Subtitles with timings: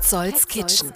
[0.00, 0.92] Petzolds Kitchen.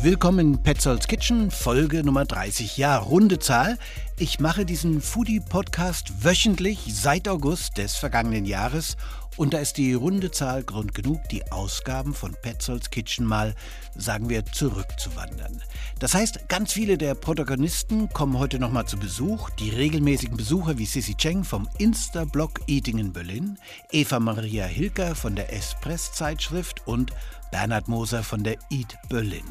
[0.00, 2.76] Willkommen in Petzolds Kitchen, Folge Nummer 30.
[2.76, 3.76] Ja, runde Zahl.
[4.16, 8.96] Ich mache diesen Foodie-Podcast wöchentlich seit August des vergangenen Jahres
[9.36, 13.54] und da ist die runde Zahl Grund genug, die Ausgaben von Petzolds Kitchen mal,
[13.94, 15.62] sagen wir, zurückzuwandern.
[15.98, 19.50] Das heißt, ganz viele der Protagonisten kommen heute nochmal zu Besuch.
[19.50, 23.58] Die regelmäßigen Besucher wie Sissy Cheng vom Insta-Blog Eating in Berlin,
[23.92, 27.12] Eva Maria Hilker von der Espress-Zeitschrift und
[27.50, 29.44] Bernhard Moser von der Eat Berlin.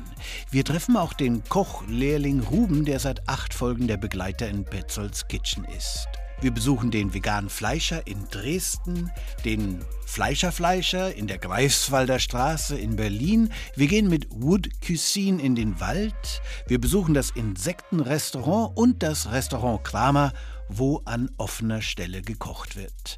[0.51, 5.63] Wir treffen auch den Koch-Lehrling Ruben, der seit acht Folgen der Begleiter in Petzolds Kitchen
[5.65, 6.07] ist.
[6.45, 9.09] Wir besuchen den veganen Fleischer in Dresden,
[9.45, 13.49] den Fleischerfleischer in der Greifswalder Straße in Berlin.
[13.75, 16.43] Wir gehen mit Wood Cuisine in den Wald.
[16.67, 20.33] Wir besuchen das Insektenrestaurant und das Restaurant Kramer,
[20.69, 23.17] wo an offener Stelle gekocht wird.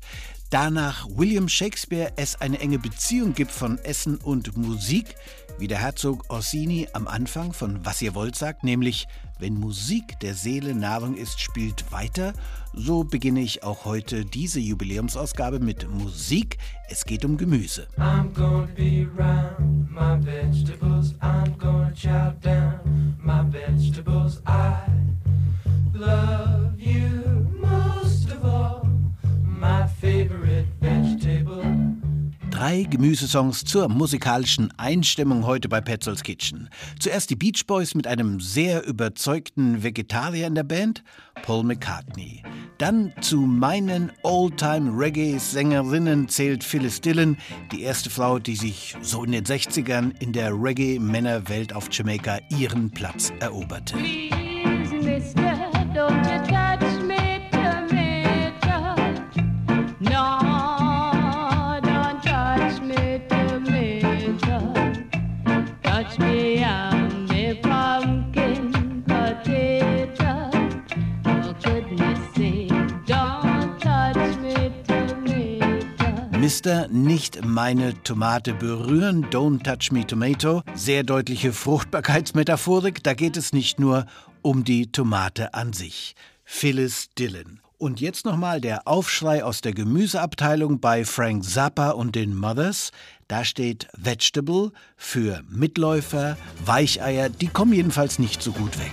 [0.49, 5.15] Da nach William Shakespeare es eine enge Beziehung gibt von Essen und Musik,
[5.59, 9.05] wie der Herzog Orsini am Anfang von Was ihr wollt sagt, nämlich
[9.40, 12.34] wenn Musik der Seele Nahrung ist, spielt weiter,
[12.74, 16.57] so beginne ich auch heute diese Jubiläumsausgabe mit Musik.
[16.90, 17.88] Es geht um Gemüse.
[17.98, 24.41] I'm gonna be round my vegetables, I'm gonna chow down my vegetables.
[24.46, 24.76] I
[25.93, 28.88] love you most of all,
[29.43, 30.77] my favorite.
[32.58, 36.72] Drei Gemüsesongs zur musikalischen Einstimmung heute bei Petzolds Kitchen.
[36.99, 41.04] Zuerst die Beach Boys mit einem sehr überzeugten Vegetarier in der Band,
[41.44, 42.41] Paul McCartney.
[42.80, 47.38] Dann zu meinen All-Time-Reggae-Sängerinnen zählt Phyllis Dillon,
[47.72, 52.90] die erste Frau, die sich so in den 60ern in der Reggae-Männerwelt auf Jamaika ihren
[52.90, 53.94] Platz eroberte.
[53.94, 54.46] Please,
[76.68, 80.64] Mister, nicht meine Tomate berühren, don't touch me tomato.
[80.76, 84.06] Sehr deutliche Fruchtbarkeitsmetaphorik, da geht es nicht nur
[84.42, 86.14] um die Tomate an sich.
[86.44, 87.62] Phyllis Dillon.
[87.78, 92.92] Und jetzt nochmal der Aufschrei aus der Gemüseabteilung bei Frank Zappa und den Mothers.
[93.30, 96.36] Da steht Vegetable für Mitläufer,
[96.66, 98.92] Weicheier, die kommen jedenfalls nicht so gut weg.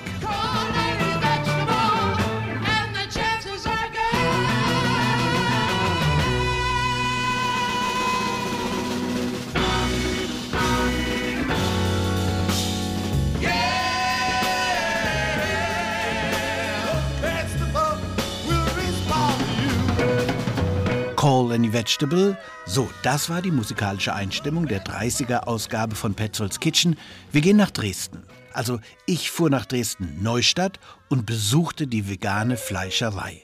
[21.55, 22.37] Any Vegetable.
[22.67, 26.99] So, das war die musikalische Einstimmung der 30er-Ausgabe von Petzolds Kitchen.
[27.33, 28.25] Wir gehen nach Dresden.
[28.53, 30.79] Also, ich fuhr nach Dresden-Neustadt
[31.09, 33.43] und besuchte die vegane Fleischerei,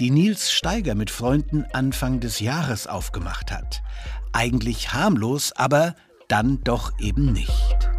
[0.00, 3.82] die Nils Steiger mit Freunden Anfang des Jahres aufgemacht hat.
[4.32, 5.94] Eigentlich harmlos, aber
[6.28, 7.90] dann doch eben nicht.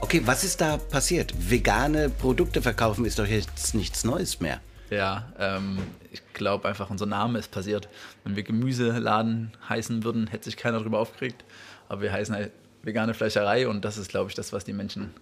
[0.00, 1.34] Okay, was ist da passiert?
[1.50, 4.60] Vegane Produkte verkaufen ist doch jetzt nichts Neues mehr.
[4.90, 5.78] Ja, ähm,
[6.10, 7.88] ich glaube einfach, unser Name ist passiert.
[8.24, 11.44] Wenn wir Gemüseladen heißen würden, hätte sich keiner darüber aufgeregt.
[11.88, 15.12] Aber wir heißen halt vegane Fleischerei und das ist, glaube ich, das, was die Menschen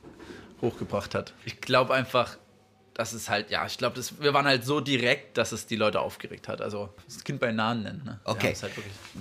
[0.60, 1.32] hochgebracht hat.
[1.44, 2.36] Ich glaube einfach,
[2.94, 6.00] dass es halt, ja, ich glaube, wir waren halt so direkt, dass es die Leute
[6.00, 6.62] aufgeregt hat.
[6.62, 8.02] Also das Kind bei Namen nennen.
[8.04, 8.20] Ne?
[8.24, 8.54] Okay.
[8.60, 8.72] Halt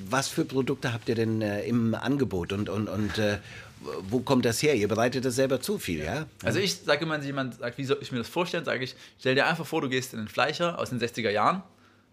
[0.10, 3.40] was für Produkte habt ihr denn äh, im Angebot und, und, und äh,
[4.09, 4.75] wo kommt das her?
[4.75, 6.25] Ihr bereitet das selber zu viel, ja?
[6.44, 8.96] Also ich sage immer, wenn jemand sagt, wie soll ich mir das vorstellen, sage ich,
[9.19, 11.63] stell dir einfach vor, du gehst in den Fleischer aus den 60er Jahren.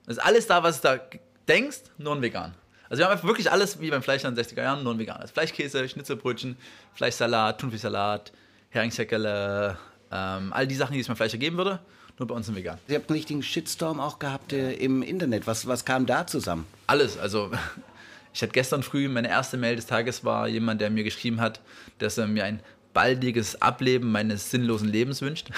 [0.06, 1.00] Das ist alles da, was du da
[1.48, 2.54] denkst, nur ein vegan.
[2.88, 4.98] Also wir haben einfach wirklich alles wie beim Fleischer in den 60er Jahren, nur ein
[4.98, 5.16] vegan.
[5.16, 6.56] Also Fleischkäse, Schnitzelbrötchen,
[6.94, 8.32] Fleischsalat, Thunfischsalat,
[8.70, 9.78] Heringssäckerle,
[10.10, 11.80] ähm, all die Sachen, die es beim Fleischer geben würde,
[12.18, 12.78] nur bei uns im Vegan.
[12.88, 15.46] Ihr habt einen richtigen Shitstorm auch gehabt äh, im Internet.
[15.46, 16.66] Was, was kam da zusammen?
[16.86, 17.18] Alles.
[17.18, 17.50] Also
[18.34, 21.60] ich hatte gestern früh, meine erste Mail des Tages war jemand, der mir geschrieben hat,
[21.98, 22.60] dass er mir ein
[22.94, 25.50] baldiges Ableben meines sinnlosen Lebens wünscht.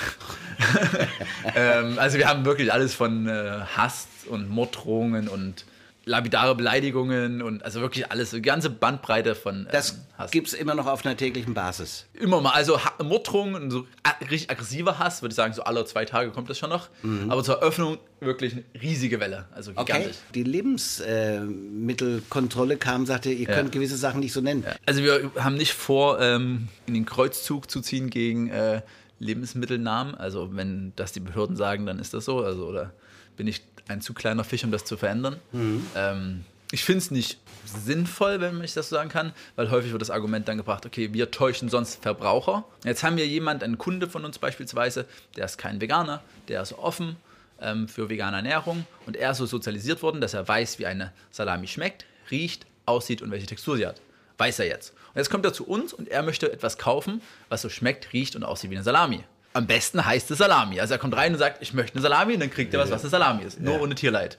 [1.55, 5.65] ähm, also wir haben wirklich alles von äh, Hass und Morddrohungen und
[6.07, 9.99] lapidare Beleidigungen und also wirklich alles, die ganze Bandbreite von ähm, Das
[10.31, 12.07] gibt es immer noch auf einer täglichen Basis.
[12.15, 13.87] Immer mal, also Morddrohungen, so
[14.31, 16.89] richtig aggressiver Hass, würde ich sagen, so alle zwei Tage kommt das schon noch.
[17.03, 17.31] Mhm.
[17.31, 20.09] Aber zur Eröffnung wirklich eine riesige Welle, also gigantisch.
[20.09, 20.15] Okay.
[20.35, 23.55] Die Lebensmittelkontrolle äh, kam, sagte, ihr ja.
[23.55, 24.63] könnt gewisse Sachen nicht so nennen.
[24.67, 24.75] Ja.
[24.87, 28.83] Also wir haben nicht vor, ähm, in den Kreuzzug zu ziehen gegen äh,
[29.19, 30.15] Lebensmittelnamen.
[30.15, 32.41] Also wenn das die Behörden sagen, dann ist das so.
[32.41, 32.93] Also oder
[33.37, 35.41] bin ich ein zu kleiner Fisch, um das zu verändern.
[35.53, 35.87] Mhm.
[35.95, 40.03] Ähm, ich finde es nicht sinnvoll, wenn ich das so sagen kann, weil häufig wird
[40.03, 42.65] das Argument dann gebracht, okay, wir täuschen sonst Verbraucher.
[42.85, 46.73] Jetzt haben wir jemand, einen Kunde von uns beispielsweise, der ist kein Veganer, der ist
[46.73, 47.17] offen
[47.61, 51.13] ähm, für vegane Ernährung und er ist so sozialisiert worden, dass er weiß, wie eine
[51.31, 54.01] Salami schmeckt, riecht, aussieht und welche Textur sie hat.
[54.39, 54.91] Weiß er jetzt.
[54.91, 58.35] Und jetzt kommt er zu uns und er möchte etwas kaufen, was so schmeckt, riecht
[58.35, 59.25] und aussieht wie eine Salami.
[59.55, 60.81] Am besten heißt es Salami.
[60.81, 62.91] Also er kommt rein und sagt, ich möchte eine Salami und dann kriegt er was,
[62.91, 63.61] was eine Salami ist.
[63.61, 64.37] Nur ohne Tierleid.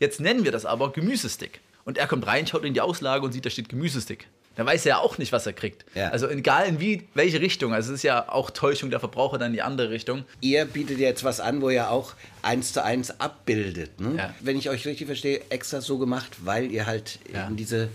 [0.00, 1.60] Jetzt nennen wir das aber Gemüsestick.
[1.84, 4.26] Und er kommt rein, schaut in die Auslage und sieht, da steht Gemüsestick.
[4.56, 5.84] Da weiß er ja auch nicht, was er kriegt.
[5.94, 6.08] Ja.
[6.10, 7.74] Also egal in wie, welche Richtung.
[7.74, 10.24] Also es ist ja auch Täuschung der Verbraucher dann in die andere Richtung.
[10.40, 14.00] Ihr bietet jetzt was an, wo ihr auch eins zu eins abbildet.
[14.00, 14.16] Ne?
[14.16, 14.34] Ja.
[14.40, 17.46] Wenn ich euch richtig verstehe, extra so gemacht, weil ihr halt ja.
[17.48, 17.88] in diese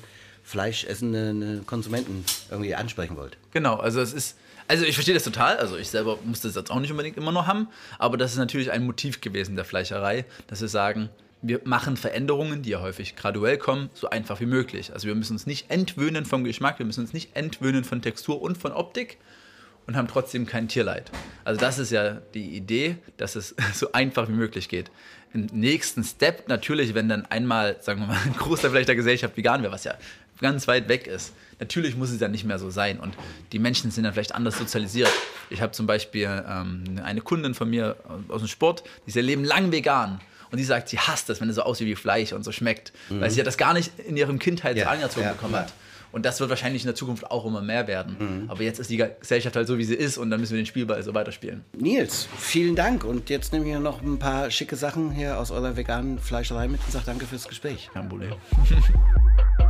[0.43, 3.37] fleischessenden Konsumenten irgendwie ansprechen wollt.
[3.53, 4.35] Genau, also es ist.
[4.69, 5.57] Also ich verstehe das total.
[5.57, 7.67] Also ich selber muss das jetzt auch nicht unbedingt immer noch haben.
[7.97, 11.09] Aber das ist natürlich ein Motiv gewesen der Fleischerei, dass wir sagen,
[11.41, 14.93] wir machen Veränderungen, die ja häufig graduell kommen, so einfach wie möglich.
[14.93, 18.41] Also wir müssen uns nicht entwöhnen vom Geschmack, wir müssen uns nicht entwöhnen von Textur
[18.43, 19.17] und von Optik
[19.87, 21.09] und haben trotzdem kein Tierleid.
[21.45, 24.91] Also das ist ja die Idee, dass es so einfach wie möglich geht.
[25.33, 29.35] Im nächsten Step natürlich, wenn dann einmal, sagen wir mal, ein Großteil vielleicht der Gesellschaft
[29.35, 29.95] vegan wäre, was ja
[30.39, 33.15] ganz weit weg ist, natürlich muss es dann nicht mehr so sein und
[33.51, 35.11] die Menschen sind dann vielleicht anders sozialisiert.
[35.49, 37.97] Ich habe zum Beispiel ähm, eine Kundin von mir
[38.27, 40.21] aus dem Sport, die ist ihr Leben lang vegan
[40.51, 42.91] und die sagt, sie hasst das, wenn es so aussieht wie Fleisch und so schmeckt.
[43.09, 43.21] Mhm.
[43.21, 45.73] Weil sie ja das gar nicht in ihrem Kindheit ja, anerzogen ja, bekommen hat.
[46.11, 48.15] Und das wird wahrscheinlich in der Zukunft auch immer mehr werden.
[48.19, 48.49] Mhm.
[48.49, 50.65] Aber jetzt ist die Gesellschaft halt so, wie sie ist und dann müssen wir den
[50.65, 51.63] Spielball so weiterspielen.
[51.77, 53.03] Nils, vielen Dank.
[53.03, 56.81] Und jetzt nehme ich noch ein paar schicke Sachen hier aus eurer veganen Fleischerei mit
[56.83, 57.89] und sage danke fürs Gespräch.
[57.93, 58.33] Kein Problem.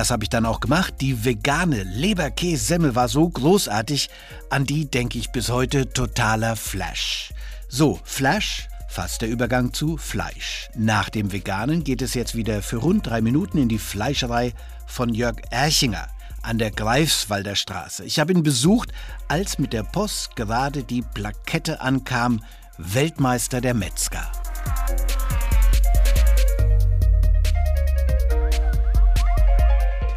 [0.00, 0.94] Das habe ich dann auch gemacht.
[1.02, 4.08] Die vegane Leberkässemmel war so großartig,
[4.48, 7.34] an die denke ich bis heute totaler Flash.
[7.68, 10.70] So, Flash, fast der Übergang zu Fleisch.
[10.74, 14.54] Nach dem Veganen geht es jetzt wieder für rund drei Minuten in die Fleischerei
[14.86, 16.08] von Jörg Erchinger
[16.40, 18.02] an der Greifswalder Straße.
[18.06, 18.92] Ich habe ihn besucht,
[19.28, 22.42] als mit der Post gerade die Plakette ankam,
[22.78, 24.32] Weltmeister der Metzger.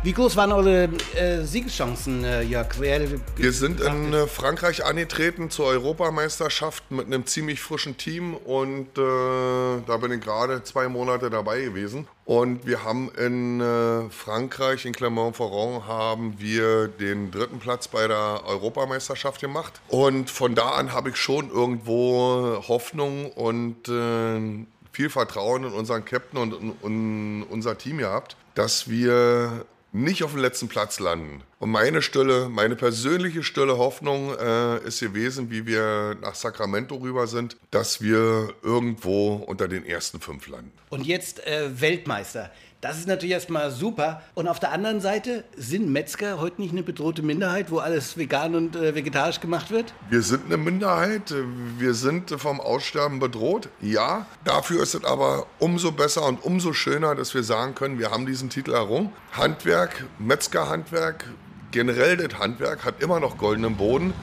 [0.04, 2.68] Wie groß waren eure äh, Siegeschancen, äh, Jörg?
[2.78, 9.82] Wir sind in äh, Frankreich angetreten zur Europameisterschaft mit einem ziemlich frischen Team und äh,
[9.88, 12.06] da bin ich gerade zwei Monate dabei gewesen.
[12.26, 18.42] Und wir haben in äh, Frankreich, in Clermont-Ferrand, haben wir den dritten Platz bei der
[18.46, 19.80] Europameisterschaft gemacht.
[19.88, 26.04] Und von da an habe ich schon irgendwo Hoffnung und äh, viel Vertrauen in unseren
[26.04, 31.44] Captain und in unser Team gehabt, dass wir nicht auf dem letzten Platz landen.
[31.60, 37.28] Und meine Stille, meine persönliche stille Hoffnung äh, ist gewesen, wie wir nach Sacramento rüber
[37.28, 40.72] sind, dass wir irgendwo unter den ersten fünf landen.
[40.90, 42.52] Und jetzt äh, Weltmeister.
[42.84, 44.22] Das ist natürlich erstmal super.
[44.34, 48.56] Und auf der anderen Seite sind Metzger heute nicht eine bedrohte Minderheit, wo alles vegan
[48.56, 49.94] und äh, vegetarisch gemacht wird?
[50.10, 51.34] Wir sind eine Minderheit.
[51.78, 53.70] Wir sind vom Aussterben bedroht.
[53.80, 58.12] Ja, dafür ist es aber umso besser und umso schöner, dass wir sagen können, wir
[58.12, 59.14] haben diesen Titel errungen.
[59.32, 61.24] Handwerk, Metzgerhandwerk,
[61.72, 64.14] generell das Handwerk hat immer noch goldenen Boden.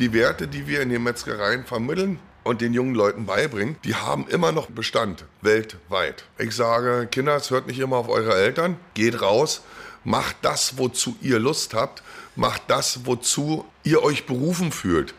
[0.00, 4.26] Die Werte, die wir in den Metzgereien vermitteln, und den jungen Leuten beibringen, die haben
[4.28, 6.24] immer noch Bestand weltweit.
[6.38, 9.62] Ich sage, Kinder, es hört nicht immer auf eure Eltern, geht raus,
[10.04, 12.02] macht das, wozu ihr Lust habt,
[12.36, 15.14] macht das, wozu ihr euch berufen fühlt.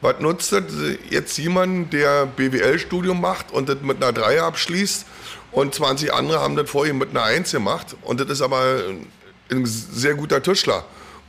[0.00, 0.64] Was nutzt das?
[1.08, 5.06] Jetzt jemand, der BWL-Studium macht und das mit einer 3 abschließt
[5.52, 8.82] und 20 andere haben das vorher mit einer 1 gemacht und das ist aber
[9.50, 10.84] ein sehr guter Tischler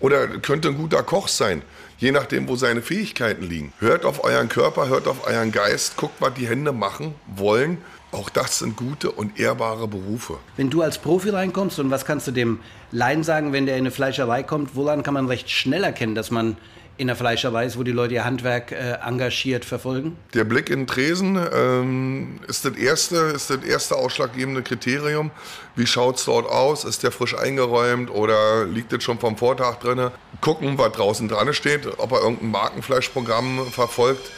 [0.06, 1.62] oder könnte ein guter Koch sein
[1.98, 3.74] je nachdem, wo seine Fähigkeiten liegen.
[3.80, 7.78] Hört auf euren Körper, hört auf euren Geist, guckt, was die Hände machen wollen.
[8.12, 10.38] Auch das sind gute und ehrbare Berufe.
[10.56, 12.60] Wenn du als Profi reinkommst und was kannst du dem
[12.92, 16.32] Laien sagen, wenn der in eine Fleischerei kommt, woran kann man recht schnell erkennen, dass
[16.32, 16.56] man
[16.98, 20.18] in der Fleischerei ist, wo die Leute ihr Handwerk äh, engagiert verfolgen?
[20.34, 25.32] Der Blick in Tresen ähm, ist, das erste, ist das erste ausschlaggebende Kriterium.
[25.75, 26.86] Wie schaut es dort aus?
[26.86, 30.10] Ist der frisch eingeräumt oder liegt das schon vom Vortag drin?
[30.42, 34.32] Gucken, was draußen dran steht, ob er irgendein Markenfleischprogramm verfolgt.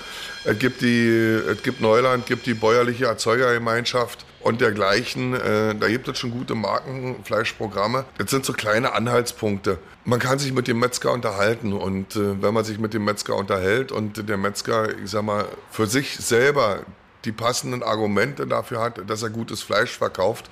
[0.46, 5.34] Es gibt, die, es gibt Neuland, gibt die bäuerliche Erzeugergemeinschaft und dergleichen.
[5.34, 8.06] Äh, da gibt es schon gute Markenfleischprogramme.
[8.18, 9.80] Das sind so kleine Anhaltspunkte.
[10.06, 13.36] Man kann sich mit dem Metzger unterhalten und äh, wenn man sich mit dem Metzger
[13.36, 16.82] unterhält und der Metzger, ich sag mal, für sich selber
[17.26, 20.50] die passenden Argumente dafür hat, dass er gutes Fleisch verkauft,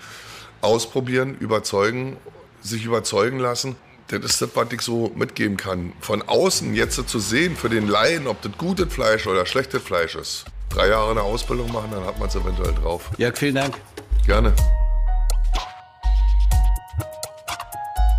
[0.62, 2.18] ausprobieren, überzeugen,
[2.62, 3.75] sich überzeugen lassen
[4.08, 5.94] Das ist das, was ich so mitgeben kann.
[6.00, 10.15] Von außen jetzt zu sehen, für den Laien, ob das gutes Fleisch oder schlechtes Fleisch
[10.15, 10.46] ist.
[10.75, 13.10] Drei Jahre eine Ausbildung machen, dann hat man es eventuell drauf.
[13.17, 13.79] Jörg, vielen Dank.
[14.25, 14.53] Gerne.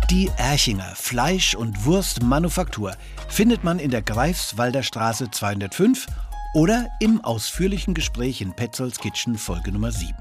[0.09, 2.95] Die Erchinger Fleisch- und Wurstmanufaktur
[3.27, 6.07] findet man in der Greifswalder Straße 205
[6.55, 10.15] oder im ausführlichen Gespräch in Petzolds Kitchen Folge Nummer 7.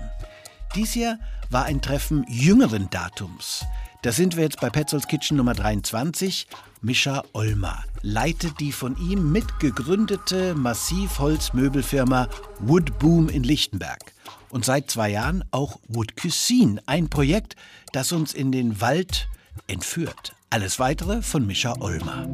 [0.75, 1.17] Dies Jahr
[1.49, 3.65] war ein Treffen jüngeren Datums.
[4.07, 6.47] Da sind wir jetzt bei Petzolds Kitchen Nummer 23.
[6.81, 12.29] Mischa Olmer leitet die von ihm mitgegründete Massivholzmöbelfirma
[12.61, 13.99] Woodboom in Lichtenberg.
[14.51, 17.57] Und seit zwei Jahren auch Wood Cuisine, ein Projekt,
[17.93, 19.27] das uns in den Wald
[19.67, 20.37] entführt.
[20.51, 22.29] Alles weitere von Mischa Olmer.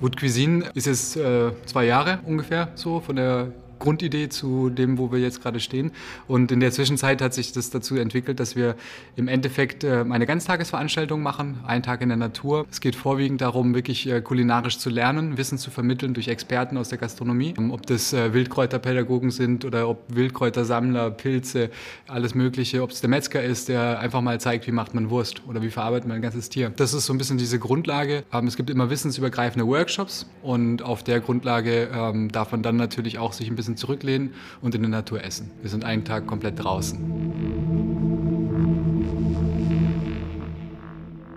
[0.00, 3.52] Wood Cuisine ist jetzt äh, zwei Jahre ungefähr so von der
[3.82, 5.90] Grundidee zu dem, wo wir jetzt gerade stehen.
[6.28, 8.76] Und in der Zwischenzeit hat sich das dazu entwickelt, dass wir
[9.16, 12.64] im Endeffekt äh, eine Ganztagesveranstaltung machen, einen Tag in der Natur.
[12.70, 16.90] Es geht vorwiegend darum, wirklich äh, kulinarisch zu lernen, Wissen zu vermitteln durch Experten aus
[16.90, 17.54] der Gastronomie.
[17.70, 21.70] Ob das äh, Wildkräuterpädagogen sind oder ob Wildkräutersammler, Pilze,
[22.06, 22.82] alles Mögliche.
[22.82, 25.70] Ob es der Metzger ist, der einfach mal zeigt, wie macht man Wurst oder wie
[25.70, 26.70] verarbeitet man ein ganzes Tier.
[26.76, 28.22] Das ist so ein bisschen diese Grundlage.
[28.32, 33.18] Ähm, es gibt immer wissensübergreifende Workshops und auf der Grundlage ähm, darf man dann natürlich
[33.18, 35.50] auch sich ein bisschen zurücklehnen und in der Natur essen.
[35.60, 38.11] Wir sind einen Tag komplett draußen.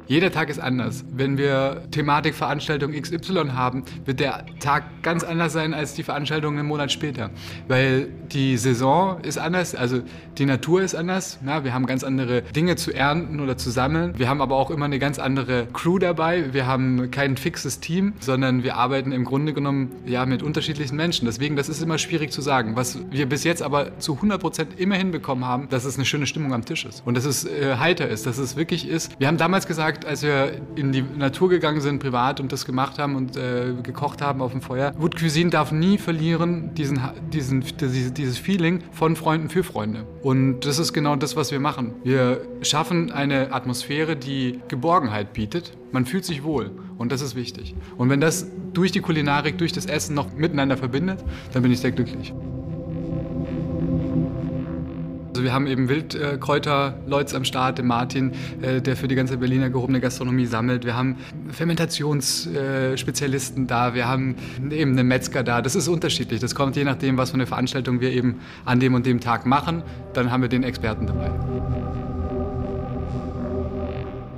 [0.08, 1.04] Jeder Tag ist anders.
[1.12, 6.68] Wenn wir Thematikveranstaltung XY haben, wird der Tag ganz anders sein als die Veranstaltung einen
[6.68, 7.32] Monat später.
[7.68, 10.02] Weil die Saison ist anders, also
[10.38, 11.40] die Natur ist anders.
[11.46, 14.14] Ja, wir haben ganz andere Dinge zu ernten oder zu sammeln.
[14.18, 16.54] Wir haben aber auch immer eine ganz andere Crew dabei.
[16.54, 21.26] Wir haben kein fixes Team, sondern wir arbeiten im Grunde genommen ja, mit unterschiedlichen Menschen.
[21.26, 22.76] Deswegen, das ist immer schwierig zu sagen.
[22.76, 26.28] Was wir bis jetzt aber zu 100 Prozent immer hinbekommen haben, dass es eine schöne
[26.28, 27.02] Stimmung am Tisch ist.
[27.06, 29.20] Und dass es äh, heiter ist, dass es wirklich ist.
[29.20, 32.66] Wir haben damals gesagt, gesagt, als wir in die Natur gegangen sind, privat und das
[32.66, 37.00] gemacht haben und äh, gekocht haben auf dem Feuer, Wood Cuisine darf nie verlieren diesen,
[37.32, 37.64] diesen,
[38.14, 40.06] dieses Feeling von Freunden für Freunde.
[40.22, 41.94] Und das ist genau das, was wir machen.
[42.04, 45.74] Wir schaffen eine Atmosphäre, die Geborgenheit bietet.
[45.92, 47.76] Man fühlt sich wohl und das ist wichtig.
[47.98, 51.24] Und wenn das durch die Kulinarik, durch das Essen noch miteinander verbindet,
[51.54, 52.34] dann bin ich sehr glücklich.
[55.36, 59.70] Also wir haben eben Wildkräuter-Leutz am Start, den Martin, äh, der für die ganze Berliner
[59.70, 60.86] gehobene Gastronomie sammelt.
[60.86, 61.18] Wir haben
[61.50, 64.38] Fermentationsspezialisten da, wir haben
[64.72, 65.62] eben einen Metzger da.
[65.62, 66.40] Das ist unterschiedlich.
[66.40, 69.46] Das kommt je nachdem, was für eine Veranstaltung wir eben an dem und dem Tag
[69.46, 69.84] machen.
[70.14, 71.30] Dann haben wir den Experten dabei.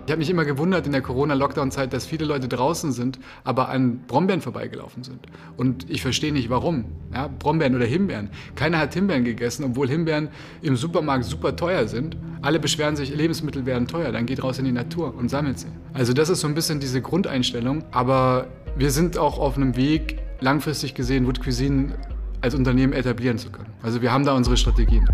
[0.07, 3.99] Ich habe mich immer gewundert in der Corona-Lockdown-Zeit, dass viele Leute draußen sind, aber an
[4.07, 5.19] Brombeeren vorbeigelaufen sind.
[5.57, 6.85] Und ich verstehe nicht, warum.
[7.13, 8.29] Ja, Brombeeren oder Himbeeren.
[8.55, 10.29] Keiner hat Himbeeren gegessen, obwohl Himbeeren
[10.61, 12.15] im Supermarkt super teuer sind.
[12.41, 14.13] Alle beschweren sich, Lebensmittel werden teuer.
[14.13, 15.67] Dann geht raus in die Natur und sammelt sie.
[15.93, 17.83] Also das ist so ein bisschen diese Grundeinstellung.
[17.91, 18.47] Aber
[18.77, 21.97] wir sind auch auf einem Weg, langfristig gesehen, Wood Cuisine
[22.39, 23.73] als Unternehmen etablieren zu können.
[23.81, 25.05] Also wir haben da unsere Strategien.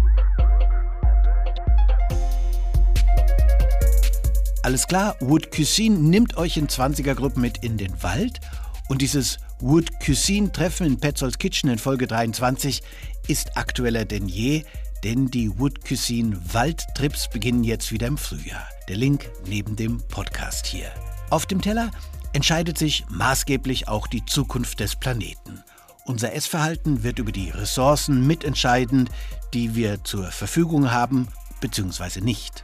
[4.64, 8.40] Alles klar, Wood Cuisine nimmt euch in 20er-Gruppen mit in den Wald.
[8.88, 12.82] Und dieses Wood Cuisine-Treffen in Petzolds Kitchen in Folge 23
[13.28, 14.64] ist aktueller denn je,
[15.04, 18.66] denn die Wood Cuisine Waldtrips beginnen jetzt wieder im Frühjahr.
[18.88, 20.90] Der Link neben dem Podcast hier.
[21.30, 21.92] Auf dem Teller
[22.32, 25.62] entscheidet sich maßgeblich auch die Zukunft des Planeten.
[26.06, 29.10] Unser Essverhalten wird über die Ressourcen mitentscheidend,
[29.54, 31.28] die wir zur Verfügung haben
[31.60, 32.22] bzw.
[32.22, 32.64] nicht.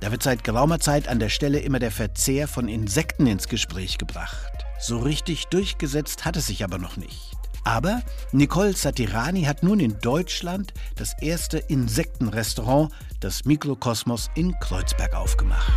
[0.00, 3.98] Da wird seit geraumer Zeit an der Stelle immer der Verzehr von Insekten ins Gespräch
[3.98, 4.64] gebracht.
[4.80, 7.36] So richtig durchgesetzt hat es sich aber noch nicht.
[7.64, 8.02] Aber
[8.32, 12.90] Nicole Satirani hat nun in Deutschland das erste Insektenrestaurant,
[13.20, 15.70] das Mikrokosmos in Kreuzberg, aufgemacht.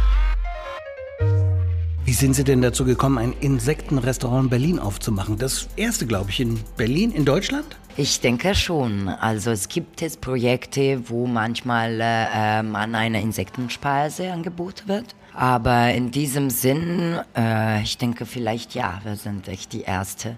[2.05, 5.37] Wie sind Sie denn dazu gekommen, ein Insektenrestaurant in Berlin aufzumachen?
[5.37, 7.77] Das erste, glaube ich, in Berlin, in Deutschland?
[7.95, 9.07] Ich denke schon.
[9.07, 15.15] Also es gibt es Projekte, wo manchmal äh, man eine Insektenspeise angeboten wird.
[15.33, 20.37] Aber in diesem Sinn, äh, ich denke vielleicht ja, wir sind echt die Erste.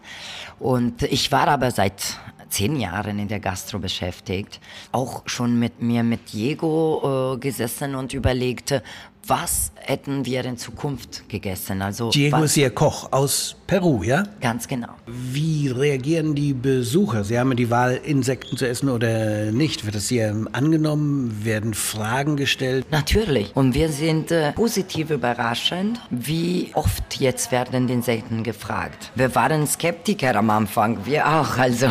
[0.60, 2.20] Und ich war aber seit
[2.50, 8.14] zehn Jahren in der Gastro beschäftigt, auch schon mit mir mit Diego äh, gesessen und
[8.14, 8.84] überlegte,
[9.27, 11.82] was hätten wir in Zukunft gegessen?
[11.82, 14.24] Also Diego ist Ihr Koch aus Peru, ja?
[14.41, 14.89] Ganz genau.
[15.08, 17.24] Wie reagieren die Besucher?
[17.24, 19.86] Sie haben die Wahl, Insekten zu essen oder nicht.
[19.86, 21.44] Wird das hier angenommen?
[21.44, 22.86] Werden Fragen gestellt?
[22.91, 23.55] Natürlich.
[23.55, 29.12] Und wir sind äh, positiv überraschend, wie oft jetzt werden Insekten gefragt.
[29.15, 31.58] Wir waren Skeptiker am Anfang, wir auch.
[31.65, 31.88] Also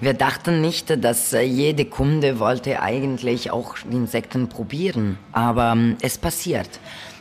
[0.00, 5.16] wir dachten nicht, dass äh, jede Kunde wollte eigentlich auch Insekten probieren.
[5.32, 6.65] Aber ähm, es passiert.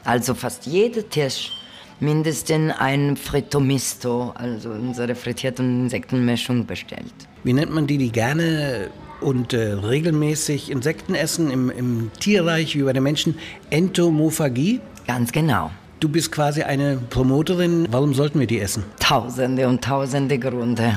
[0.03, 1.51] Also fast jeder Tisch
[1.99, 7.13] mindestens ein Frittomisto, also unsere frittierte Insektenmischung bestellt.
[7.43, 8.89] Wie nennt man die, die gerne
[9.21, 13.37] und äh, regelmäßig Insekten essen im, im Tierreich wie bei den Menschen?
[13.69, 14.81] Entomophagie?
[15.07, 15.71] Ganz genau.
[15.99, 17.87] Du bist quasi eine Promoterin.
[17.89, 18.83] Warum sollten wir die essen?
[18.99, 20.93] Tausende und tausende Gründe.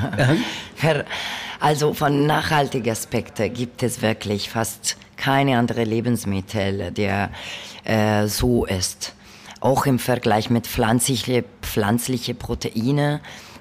[1.61, 7.29] Also von nachhaltigen Aspekten gibt es wirklich fast keine andere Lebensmittel, der
[7.83, 9.13] äh, so ist.
[9.59, 13.19] Auch im Vergleich mit pflanzliche, pflanzliche Proteine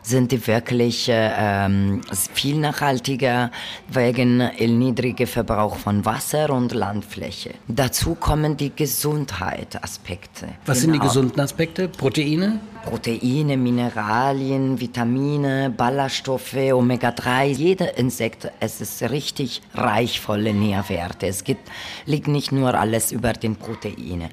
[0.08, 2.00] sind die wirklich äh, ähm,
[2.32, 3.50] viel nachhaltiger
[3.88, 4.38] wegen
[4.78, 7.54] niedriger Verbrauch von Wasser und Landfläche.
[7.68, 10.48] Dazu kommen die Gesundheitsaspekte.
[10.66, 11.88] Was sind die gesunden Aspekte?
[11.88, 12.60] Proteine?
[12.84, 17.44] Proteine, Mineralien, Vitamine, Ballaststoffe, Omega-3.
[17.44, 21.26] Jeder Insekt, es ist richtig reich volle Nährwerte.
[21.26, 21.68] Es gibt,
[22.06, 24.30] liegt nicht nur alles über den Proteine.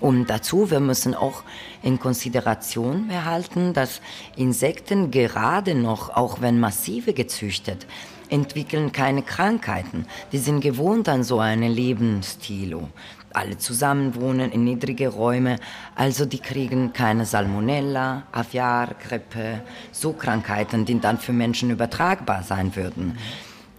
[0.00, 1.42] Und dazu, wir müssen auch
[1.82, 4.00] in Konsideration behalten, dass
[4.36, 7.86] Insekten gerade noch, auch wenn massive gezüchtet,
[8.28, 10.06] entwickeln keine Krankheiten.
[10.32, 12.78] Die sind gewohnt an so einen Lebensstil.
[13.32, 15.58] Alle zusammen wohnen in niedrige Räume,
[15.94, 19.62] also die kriegen keine Salmonella, Aviar, Grippe,
[19.92, 23.18] so Krankheiten, die dann für Menschen übertragbar sein würden.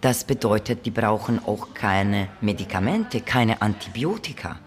[0.00, 4.60] Das bedeutet, die brauchen auch keine Medikamente, keine Antibiotika.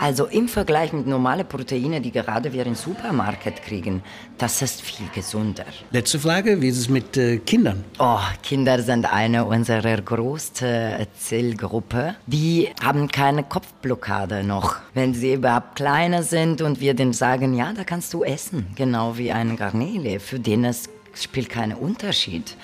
[0.00, 4.00] Also im Vergleich mit normalen Proteinen, die gerade wir im Supermarkt kriegen,
[4.38, 5.64] das ist viel gesünder.
[5.90, 7.84] Letzte Frage, wie ist es mit äh, Kindern?
[7.98, 12.14] Oh, Kinder sind eine unserer größten Zielgruppe.
[12.26, 14.76] Die haben keine Kopfblockade noch.
[14.94, 19.18] Wenn sie überhaupt kleiner sind und wir denen sagen, ja, da kannst du essen, genau
[19.18, 22.56] wie ein Garnele, für den es spielt keinen Unterschied.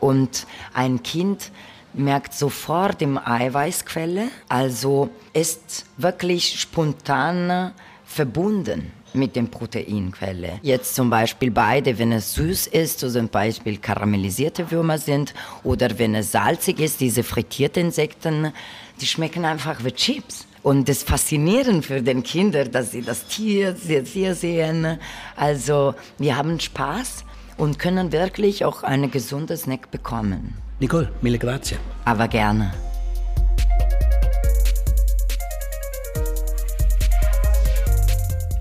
[0.00, 1.50] Und ein Kind
[1.94, 7.72] merkt sofort die Eiweißquelle, also ist wirklich spontan
[8.04, 10.58] verbunden mit der Proteinquelle.
[10.62, 15.98] Jetzt zum Beispiel beide, wenn es süß ist, so zum Beispiel karamellisierte Würmer sind, oder
[15.98, 18.52] wenn es salzig ist, diese frittierten Insekten,
[19.00, 20.46] die schmecken einfach wie Chips.
[20.62, 24.98] Und das Faszinierend für den Kinder, dass sie das Tier, das Tier sehen.
[25.36, 27.24] Also wir haben Spaß
[27.58, 30.63] und können wirklich auch eine gesunde Snack bekommen.
[30.80, 31.78] Nicole, mille grazie.
[32.04, 32.72] Aber gerne.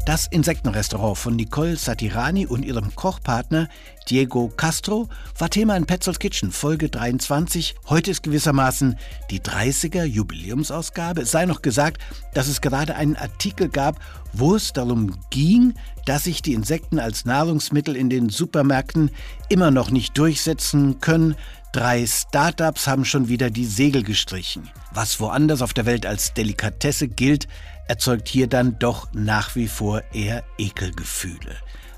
[0.06, 3.70] Das Insektenrestaurant von Nicole Satirani und ihrem Kochpartner
[4.10, 7.76] Diego Castro war Thema in Petzolds Kitchen, Folge 23.
[7.88, 8.98] Heute ist gewissermaßen
[9.32, 11.22] die 30er Jubiläumsausgabe.
[11.22, 12.02] Es sei noch gesagt,
[12.34, 13.98] dass es gerade einen Artikel gab,
[14.34, 15.74] wo es darum ging,
[16.06, 19.10] dass sich die Insekten als Nahrungsmittel in den Supermärkten
[19.48, 21.36] immer noch nicht durchsetzen können.
[21.74, 24.70] Drei Startups haben schon wieder die Segel gestrichen.
[24.92, 27.48] Was woanders auf der Welt als Delikatesse gilt,
[27.88, 31.56] erzeugt hier dann doch nach wie vor eher Ekelgefühle.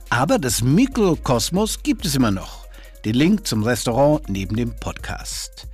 [0.09, 2.65] Aber das Mikrokosmos gibt es immer noch.
[3.03, 5.67] Den Link zum Restaurant neben dem Podcast.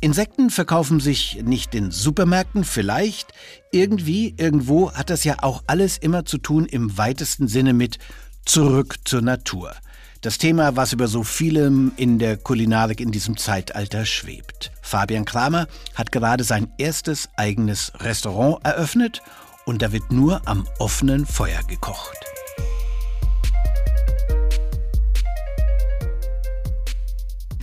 [0.00, 3.32] Insekten verkaufen sich nicht in Supermärkten, vielleicht.
[3.72, 7.98] Irgendwie, irgendwo hat das ja auch alles immer zu tun im weitesten Sinne mit
[8.44, 9.74] zurück zur Natur.
[10.24, 14.72] Das Thema, was über so vielem in der Kulinarik in diesem Zeitalter schwebt.
[14.80, 19.20] Fabian Kramer hat gerade sein erstes eigenes Restaurant eröffnet
[19.66, 22.16] und da wird nur am offenen Feuer gekocht.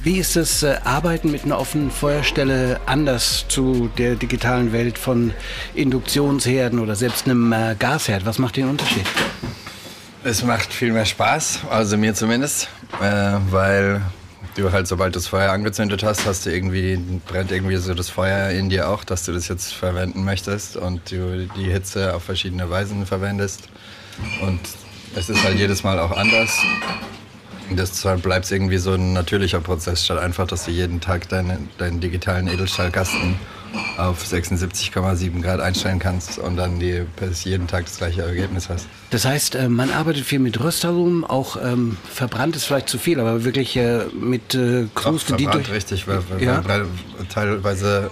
[0.03, 5.33] Wie ist das äh, Arbeiten mit einer offenen Feuerstelle anders zu der digitalen Welt von
[5.73, 8.23] Induktionsherden oder selbst einem äh, Gasherd?
[8.27, 9.07] Was macht den Unterschied?
[10.23, 12.69] Es macht viel mehr Spaß, also mir zumindest,
[13.01, 14.01] äh, weil
[14.55, 18.11] du halt, sobald du das Feuer angezündet hast, hast du irgendwie, brennt irgendwie so das
[18.11, 22.23] Feuer in dir auch, dass du das jetzt verwenden möchtest und du die Hitze auf
[22.23, 23.69] verschiedene Weisen verwendest.
[24.43, 24.59] Und
[25.15, 26.55] es ist halt jedes Mal auch anders.
[27.71, 31.57] Deshalb bleibt es irgendwie so ein natürlicher Prozess, statt einfach, dass du jeden Tag deine,
[31.79, 33.39] deinen digitalen Edelstahlkasten
[33.97, 37.05] auf 76,7 Grad einstellen kannst und dann die,
[37.43, 38.87] jeden Tag das gleiche Ergebnis hast.
[39.09, 43.19] Das heißt, äh, man arbeitet viel mit Röstaromen, auch ähm, verbrannt ist vielleicht zu viel,
[43.19, 45.71] aber wirklich äh, mit äh, Kruste, die durch...
[45.71, 46.63] richtig, weil, weil, ja?
[46.65, 46.85] weil,
[47.29, 48.11] teilweise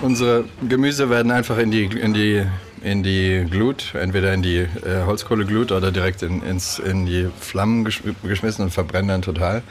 [0.00, 2.44] unsere Gemüse werden einfach in die, in die,
[2.82, 7.84] in die Glut, entweder in die äh, Holzkohleglut oder direkt in, ins, in die Flammen
[8.22, 9.62] geschmissen und verbrennen dann total,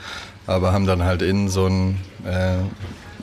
[0.46, 2.58] aber haben dann halt innen so einen äh,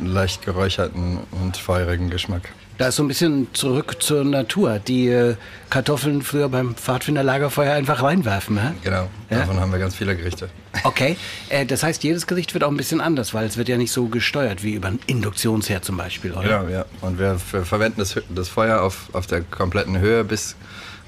[0.01, 2.49] leicht geräucherten und feurigen Geschmack.
[2.77, 4.79] Da ist so ein bisschen zurück zur Natur.
[4.79, 5.36] Die äh,
[5.69, 8.58] Kartoffeln früher beim Pfadfinderlagerfeuer einfach reinwerfen.
[8.62, 8.71] Hä?
[8.84, 9.38] Genau, Ja?
[9.39, 10.49] davon haben wir ganz viele Gerichte.
[10.84, 11.15] Okay,
[11.47, 13.93] äh, das heißt, jedes Gericht wird auch ein bisschen anders, weil es wird ja nicht
[13.93, 16.43] so gesteuert wie über ein Induktionsherd zum Beispiel, oder?
[16.43, 16.86] Genau, ja.
[16.99, 20.58] Und wir, verwenden das, das Feuer auf, auf der kompletten Höhe bis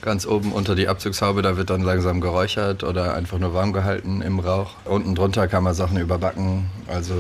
[0.02, 1.42] ganz oben unter die Abzugshaube.
[1.42, 4.76] Da wird dann langsam geräuchert oder einfach nur warm gehalten im Rauch.
[4.86, 6.70] Unten drunter kann man Sachen überbacken.
[6.88, 7.14] Also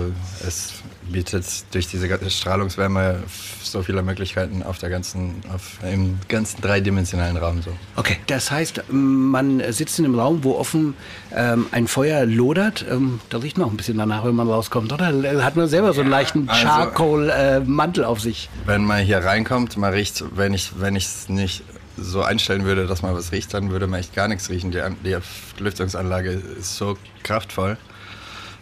[0.48, 0.72] es
[1.12, 3.24] bietet durch diese Strahlungswärme
[3.64, 7.72] so viele Möglichkeiten auf der ganzen, auf, im ganzen dreidimensionalen Raum so.
[7.96, 10.96] Okay, das heißt, man sitzt in einem Raum, wo offen
[11.36, 12.86] ähm, ein Feuer lodert.
[12.90, 15.08] Ähm, da riecht man auch ein bisschen danach, wenn man rauskommt, oder?
[15.44, 18.50] Hat man selber so einen leichten also- Charcoal-Mantel auf sich.
[18.66, 21.64] Wenn man hier reinkommt, man riecht, wenn ich wenn ich es nicht
[21.98, 24.72] so einstellen würde, dass man was riecht, dann würde man echt gar nichts riechen.
[24.72, 25.18] Die, die
[25.62, 27.78] Lüftungsanlage ist so kraftvoll,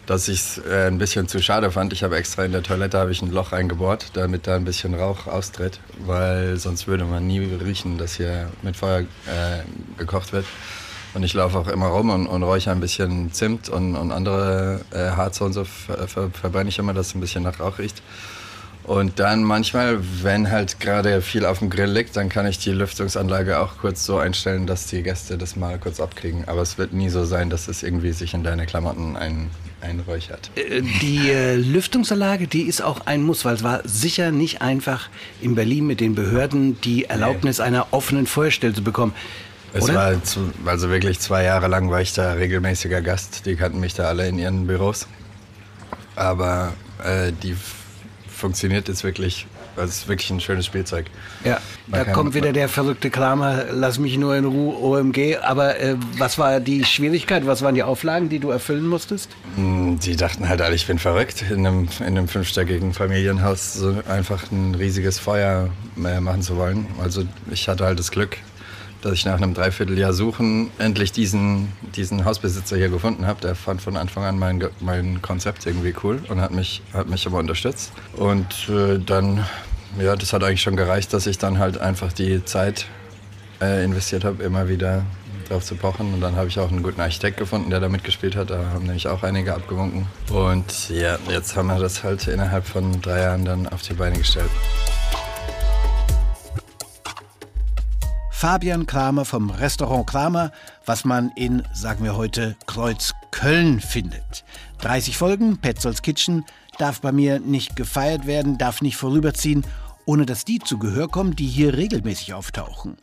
[0.06, 1.94] dass ich es äh, ein bisschen zu schade fand.
[1.94, 4.94] Ich habe extra in der Toilette habe ich ein Loch reingebohrt, damit da ein bisschen
[4.94, 9.06] Rauch austritt, weil sonst würde man nie riechen, dass hier mit Feuer äh,
[9.98, 10.46] gekocht wird.
[11.14, 14.82] Und ich laufe auch immer rum und, und räuche ein bisschen Zimt und, und andere
[14.92, 17.80] äh, Harze und so ver, ver, verbrenne ich immer, dass es ein bisschen nach Rauch
[17.80, 18.02] riecht.
[18.86, 22.70] Und dann manchmal, wenn halt gerade viel auf dem Grill liegt, dann kann ich die
[22.70, 26.48] Lüftungsanlage auch kurz so einstellen, dass die Gäste das mal kurz abkriegen.
[26.48, 29.50] Aber es wird nie so sein, dass es irgendwie sich in deine Klamotten ein,
[29.82, 30.52] einräuchert.
[30.56, 35.10] Äh, Die äh, Lüftungsanlage, die ist auch ein Muss, weil es war sicher nicht einfach
[35.42, 39.16] in Berlin mit den Behörden die Erlaubnis einer offenen Feuerstelle zu bekommen.
[39.74, 39.96] Es Oder?
[39.96, 43.48] war zu, also wirklich zwei Jahre lang war ich da regelmäßiger Gast.
[43.48, 45.08] Die kannten mich da alle in ihren Büros.
[46.16, 47.58] Aber äh, die
[48.36, 51.06] funktioniert jetzt wirklich, also es ist wirklich ein schönes Spielzeug.
[51.44, 55.38] Ja, Man da kommt wieder der verrückte Kramer, lass mich nur in Ruhe, OMG.
[55.42, 59.30] Aber äh, was war die Schwierigkeit, was waren die Auflagen, die du erfüllen musstest?
[59.56, 63.96] Mm, Die dachten halt alle, ich bin verrückt, in einem, in einem fünfstöckigen Familienhaus so
[64.08, 66.88] einfach ein riesiges Feuer äh, machen zu wollen.
[67.02, 68.38] Also ich hatte halt das Glück,
[69.06, 73.40] dass ich nach einem Dreivierteljahr Suchen endlich diesen, diesen Hausbesitzer hier gefunden habe.
[73.40, 77.28] Der fand von Anfang an mein, mein Konzept irgendwie cool und hat mich, hat mich
[77.28, 77.92] aber unterstützt.
[78.16, 79.46] Und äh, dann,
[80.00, 82.88] ja, das hat eigentlich schon gereicht, dass ich dann halt einfach die Zeit
[83.62, 85.06] äh, investiert habe, immer wieder
[85.50, 86.16] drauf zu pochen.
[86.16, 88.50] Und dann habe ich auch einen guten Architekt gefunden, der da mitgespielt hat.
[88.50, 90.08] Da haben nämlich auch einige abgewunken.
[90.32, 94.18] Und ja, jetzt haben wir das halt innerhalb von drei Jahren dann auf die Beine
[94.18, 94.50] gestellt.
[98.38, 100.52] Fabian Kramer vom Restaurant Kramer,
[100.86, 104.44] was man in, sagen wir heute, Kreuzköln findet.
[104.80, 106.44] 30 Folgen, Petzolds Kitchen,
[106.78, 109.66] darf bei mir nicht gefeiert werden, darf nicht vorüberziehen,
[110.06, 112.98] ohne dass die zu Gehör kommen, die hier regelmäßig auftauchen.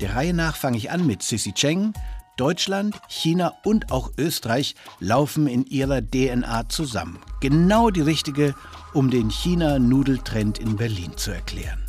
[0.00, 1.92] Der Reihe nach fange ich an mit Sissy Cheng.
[2.36, 7.18] Deutschland, China und auch Österreich laufen in ihrer DNA zusammen.
[7.40, 8.54] Genau die richtige,
[8.94, 11.82] um den China-Nudeltrend in Berlin zu erklären.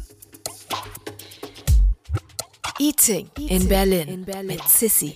[2.79, 5.15] Eating in Berlin mit Sissy.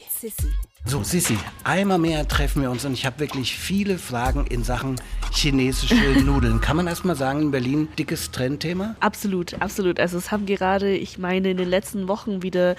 [0.84, 5.00] So, Sissi, einmal mehr treffen wir uns und ich habe wirklich viele Fragen in Sachen
[5.32, 5.96] chinesische
[6.26, 6.60] Nudeln.
[6.60, 8.96] Kann man erst mal sagen, in Berlin dickes Trendthema?
[9.00, 10.00] Absolut, absolut.
[10.00, 12.76] Also es haben gerade, ich meine, in den letzten Wochen wieder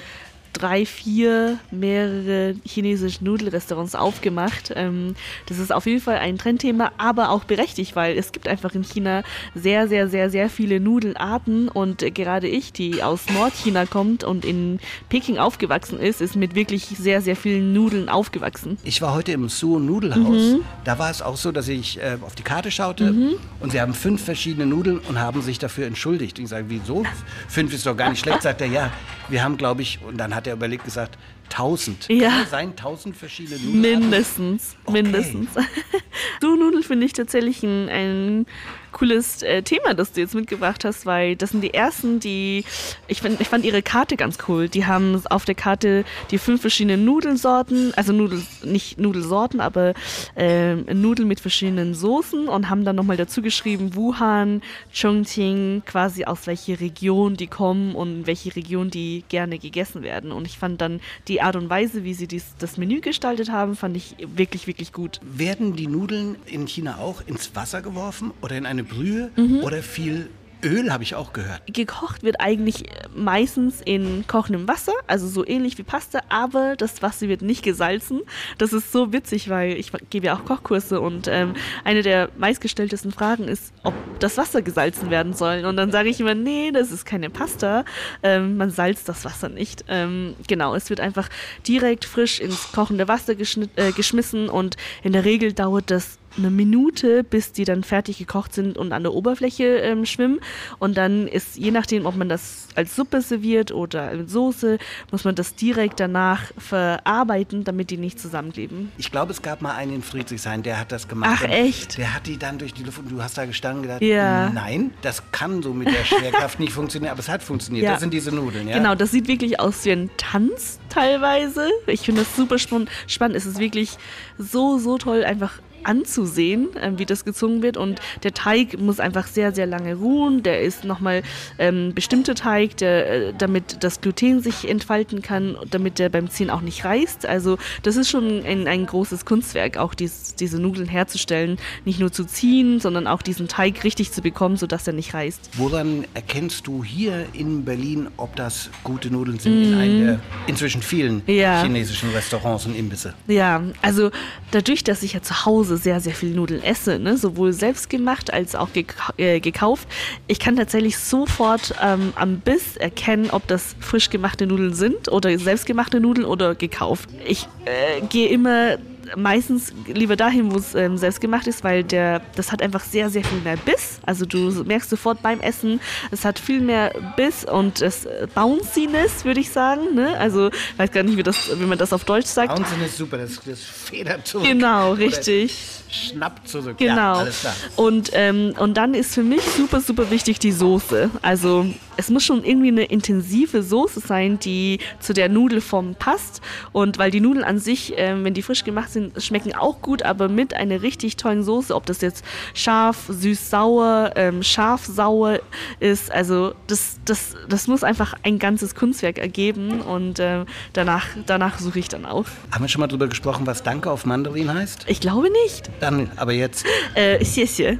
[0.52, 4.72] drei, vier, mehrere chinesische Nudelrestaurants aufgemacht.
[4.74, 5.14] Ähm,
[5.46, 8.84] das ist auf jeden Fall ein Trendthema, aber auch berechtigt, weil es gibt einfach in
[8.84, 9.22] China
[9.54, 14.78] sehr, sehr, sehr, sehr viele Nudelarten und gerade ich, die aus Nordchina kommt und in
[15.08, 18.78] Peking aufgewachsen ist, ist mit wirklich sehr, sehr vielen Nudeln aufgewachsen.
[18.84, 20.56] Ich war heute im Suo Nudelhaus.
[20.84, 23.14] Da war es auch so, dass ich äh, auf die Karte schaute
[23.60, 26.38] und sie haben fünf verschiedene Nudeln und haben sich dafür entschuldigt.
[26.38, 27.04] Ich sage, wieso?
[27.48, 28.42] Fünf ist doch gar nicht schlecht.
[28.42, 28.90] Sagt er, ja,
[29.28, 32.07] wir haben, glaube ich, und dann hat er überlegt gesagt, tausend.
[32.09, 32.28] Ja.
[32.31, 33.81] Kann sein, tausend verschiedene Nudeln?
[34.00, 35.02] Mindestens, Okay.
[35.02, 35.48] mindestens.
[36.40, 38.46] Sunudeln finde ich tatsächlich ein, ein
[38.92, 42.64] cooles äh, Thema, das du jetzt mitgebracht hast, weil das sind die ersten, die
[43.09, 44.68] ich fand, ich fand ihre Karte ganz cool.
[44.68, 49.94] Die haben auf der Karte die fünf verschiedenen Nudelsorten, also Nudel, nicht Nudelsorten, aber
[50.37, 54.62] ähm, Nudeln mit verschiedenen Soßen und haben dann nochmal dazu geschrieben, Wuhan,
[54.94, 60.33] Chongqing, quasi aus welcher Region die kommen und in welche Region die gerne gegessen werden.
[60.33, 63.76] Und ich fand dann die Art und Weise, wie sie dies, das Menü gestaltet haben,
[63.76, 65.20] fand ich wirklich, wirklich gut.
[65.22, 69.60] Werden die Nudeln in China auch ins Wasser geworfen oder in eine Brühe Mhm.
[69.62, 70.28] oder viel
[70.64, 71.60] Öl, habe ich auch gehört.
[71.66, 72.84] Gekocht wird eigentlich
[73.16, 78.20] meistens in kochendem Wasser, also so ähnlich wie Pasta, aber das Wasser wird nicht gesalzen.
[78.58, 83.10] Das ist so witzig, weil ich gebe ja auch Kochkurse und ähm, eine der meistgestelltesten
[83.10, 85.64] Fragen ist, ob das Wasser gesalzen werden soll.
[85.64, 87.84] Und dann sage ich immer, nee, das ist keine Pasta.
[88.22, 89.84] Ähm, man salzt das Wasser nicht.
[89.88, 91.28] Ähm, genau, es wird einfach
[91.66, 97.24] direkt frisch ins kochende Wasser äh, geschmissen und in der Regel dauert das eine Minute,
[97.24, 100.40] bis die dann fertig gekocht sind und an der Oberfläche ähm, schwimmen.
[100.78, 104.78] Und dann ist, je nachdem, ob man das als Suppe serviert oder mit Soße,
[105.10, 108.90] muss man das direkt danach verarbeiten, damit die nicht zusammenkleben.
[108.98, 111.40] Ich glaube, es gab mal einen in Friedrichshain, der hat das gemacht.
[111.44, 111.98] Ach, echt?
[111.98, 114.50] Der hat die dann durch die Luft und du hast da gestanden und gedacht, Ja.
[114.50, 117.84] nein, das kann so mit der Schwerkraft nicht funktionieren, aber es hat funktioniert.
[117.84, 117.92] Ja.
[117.92, 118.76] Das sind diese Nudeln, ja?
[118.78, 121.68] Genau, das sieht wirklich aus wie ein Tanz teilweise.
[121.86, 122.90] Ich finde das super spannend.
[123.34, 123.96] Es ist wirklich
[124.38, 125.52] so, so toll, einfach
[125.84, 127.76] anzusehen, ähm, wie das gezogen wird.
[127.76, 130.42] Und der Teig muss einfach sehr, sehr lange ruhen.
[130.42, 131.22] Der ist nochmal
[131.58, 136.50] ähm, bestimmter Teig, der, äh, damit das Gluten sich entfalten kann, damit der beim Ziehen
[136.50, 137.26] auch nicht reißt.
[137.26, 141.58] Also das ist schon ein, ein großes Kunstwerk, auch dies, diese Nudeln herzustellen.
[141.84, 145.50] Nicht nur zu ziehen, sondern auch diesen Teig richtig zu bekommen, sodass er nicht reißt.
[145.56, 150.82] Woran erkennst du hier in Berlin, ob das gute Nudeln sind in einem der inzwischen
[150.82, 151.22] vielen Mhm.
[151.26, 151.62] Ja.
[151.62, 153.14] chinesischen Restaurants und Imbisse?
[153.26, 154.10] Ja, also
[154.50, 158.32] dadurch, dass ich ja zu Hause sehr, sehr viel Nudeln esse, ne, sowohl selbst gemacht
[158.32, 159.88] als auch geka äh, gekauft,
[160.26, 165.38] ich kann tatsächlich sofort ähm, am Biss erkennen, ob das frisch gemachte Nudeln sind oder
[165.38, 167.08] selbstgemachte Nudeln oder gekauft.
[167.26, 168.78] Ich äh, gehe immer
[169.16, 173.11] meistens lieber dahin, wo es ähm, selbst gemacht ist, weil der, das hat einfach sehr,
[173.11, 174.01] sehr viel mehr Biss.
[174.05, 179.25] Also du merkst sofort beim Essen, es hat viel mehr Biss und es äh, Bounciness,
[179.25, 179.94] würde ich sagen.
[179.94, 180.16] Ne?
[180.18, 182.55] Also ich weiß gar nicht, wie, das, wie man das auf Deutsch sagt.
[182.55, 184.46] Bouncen ist super, das, das federt zurück.
[184.46, 185.57] Genau, richtig.
[185.90, 186.79] Schnappt zurück.
[186.79, 187.25] Genau.
[187.25, 187.31] Ja.
[187.77, 191.11] Und, ähm, und dann ist für mich super, super wichtig die Soße.
[191.20, 196.40] Also es muss schon irgendwie eine intensive Soße sein, die zu der Nudelform passt.
[196.72, 200.02] Und weil die Nudeln an sich, ähm, wenn die frisch gemacht sind, schmecken auch gut,
[200.02, 202.24] aber mit einer richtig tollen Soße, ob das jetzt
[202.55, 205.40] scharf, süß-sauer, ähm, scharf-sauer
[205.81, 211.59] ist, also das, das, das muss einfach ein ganzes Kunstwerk ergeben und ähm, danach, danach
[211.59, 212.26] suche ich dann auch.
[212.50, 214.85] Haben wir schon mal drüber gesprochen, was Danke auf Mandarin heißt?
[214.88, 215.70] Ich glaube nicht.
[215.81, 217.78] Dann aber jetzt Äh, Xie Xie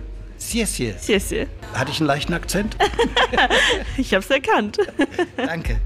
[0.51, 1.47] Xie.
[1.75, 2.77] Hatte ich einen leichten Akzent?
[3.97, 4.79] Ich habe es erkannt.
[5.37, 5.81] Danke.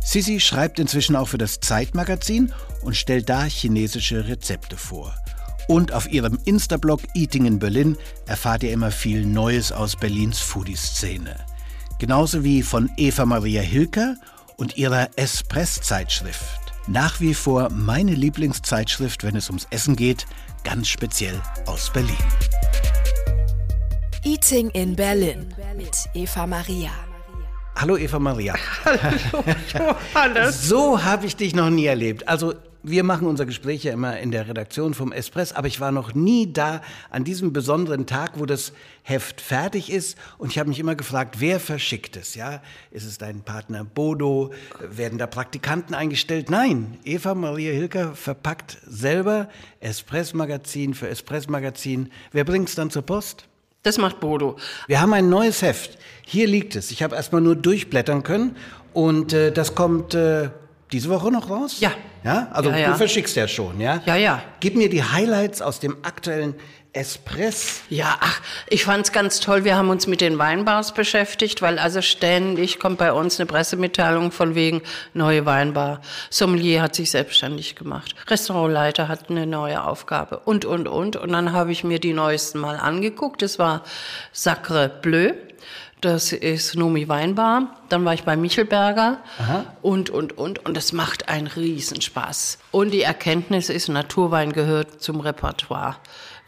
[0.00, 5.14] Sisi schreibt inzwischen auch für das Zeitmagazin und stellt da chinesische Rezepte vor.
[5.68, 11.36] Und auf ihrem Insta-Blog Eating in Berlin erfahrt ihr immer viel Neues aus Berlins Foodie-Szene.
[11.98, 14.14] Genauso wie von Eva Maria Hilker
[14.56, 16.60] und ihrer Espress-Zeitschrift.
[16.86, 20.24] Nach wie vor meine Lieblingszeitschrift, wenn es ums Essen geht,
[20.62, 22.14] ganz speziell aus Berlin.
[24.22, 26.90] Eating in Berlin mit Eva Maria.
[27.74, 28.54] Hallo Eva Maria.
[30.14, 30.50] Hallo.
[30.52, 32.28] So habe ich dich noch nie erlebt.
[32.28, 32.54] Also
[32.90, 36.14] wir machen unser Gespräch ja immer in der Redaktion vom Espress, aber ich war noch
[36.14, 38.72] nie da an diesem besonderen Tag, wo das
[39.02, 40.18] Heft fertig ist.
[40.38, 42.34] Und ich habe mich immer gefragt, wer verschickt es?
[42.34, 44.52] Ja, ist es dein Partner Bodo?
[44.80, 46.50] Werden da Praktikanten eingestellt?
[46.50, 49.48] Nein, Eva Maria Hilker verpackt selber
[49.80, 52.10] Espress-Magazin für Espress-Magazin.
[52.32, 53.48] Wer bringt es dann zur Post?
[53.82, 54.56] Das macht Bodo.
[54.86, 55.98] Wir haben ein neues Heft.
[56.22, 56.90] Hier liegt es.
[56.90, 58.56] Ich habe erstmal nur durchblättern können
[58.92, 60.50] und äh, das kommt äh,
[60.92, 61.76] diese Woche noch raus?
[61.80, 61.92] Ja.
[62.24, 62.90] Ja, also Ja, ja.
[62.90, 64.02] du verschickst ja schon, ja?
[64.06, 64.42] Ja, ja.
[64.60, 66.54] Gib mir die Highlights aus dem aktuellen
[66.94, 67.82] Espress.
[67.90, 69.64] Ja, ach, ich fand's ganz toll.
[69.64, 74.32] Wir haben uns mit den Weinbars beschäftigt, weil also ständig kommt bei uns eine Pressemitteilung
[74.32, 76.00] von wegen neue Weinbar.
[76.30, 78.14] Sommelier hat sich selbstständig gemacht.
[78.26, 81.16] Restaurantleiter hat eine neue Aufgabe und, und, und.
[81.16, 83.42] Und dann habe ich mir die neuesten mal angeguckt.
[83.42, 83.84] Das war
[84.32, 85.34] Sacre Bleu.
[86.00, 87.74] Das ist Nomi Weinbar.
[87.88, 89.18] Dann war ich bei Michelberger
[89.82, 90.64] und, und, und.
[90.64, 92.58] Und es macht einen Riesenspaß.
[92.70, 95.96] Und die Erkenntnis ist, Naturwein gehört zum Repertoire.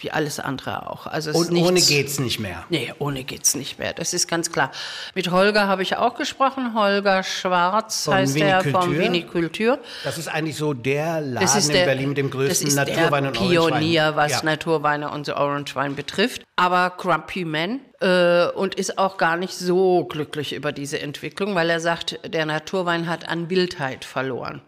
[0.03, 1.07] Wie alles andere auch.
[1.07, 2.65] Also Und ohne nichts- geht's nicht mehr.
[2.71, 3.93] Nee, ohne geht's nicht mehr.
[3.93, 4.71] Das ist ganz klar.
[5.15, 6.75] Mit Holger habe ich auch gesprochen.
[6.75, 9.79] Holger Schwarz Von heißt er vom Vinikultur?
[10.03, 13.33] Das ist eigentlich so der Laden ist in der, Berlin mit dem größten Naturwein der
[13.33, 13.63] und Pionier,
[14.05, 14.17] Orangewein.
[14.17, 14.43] was ja.
[14.43, 16.43] Naturweine und Orangewein betrifft.
[16.57, 21.69] Aber Grumpy Man äh, und ist auch gar nicht so glücklich über diese Entwicklung, weil
[21.69, 24.63] er sagt, der Naturwein hat an Wildheit verloren.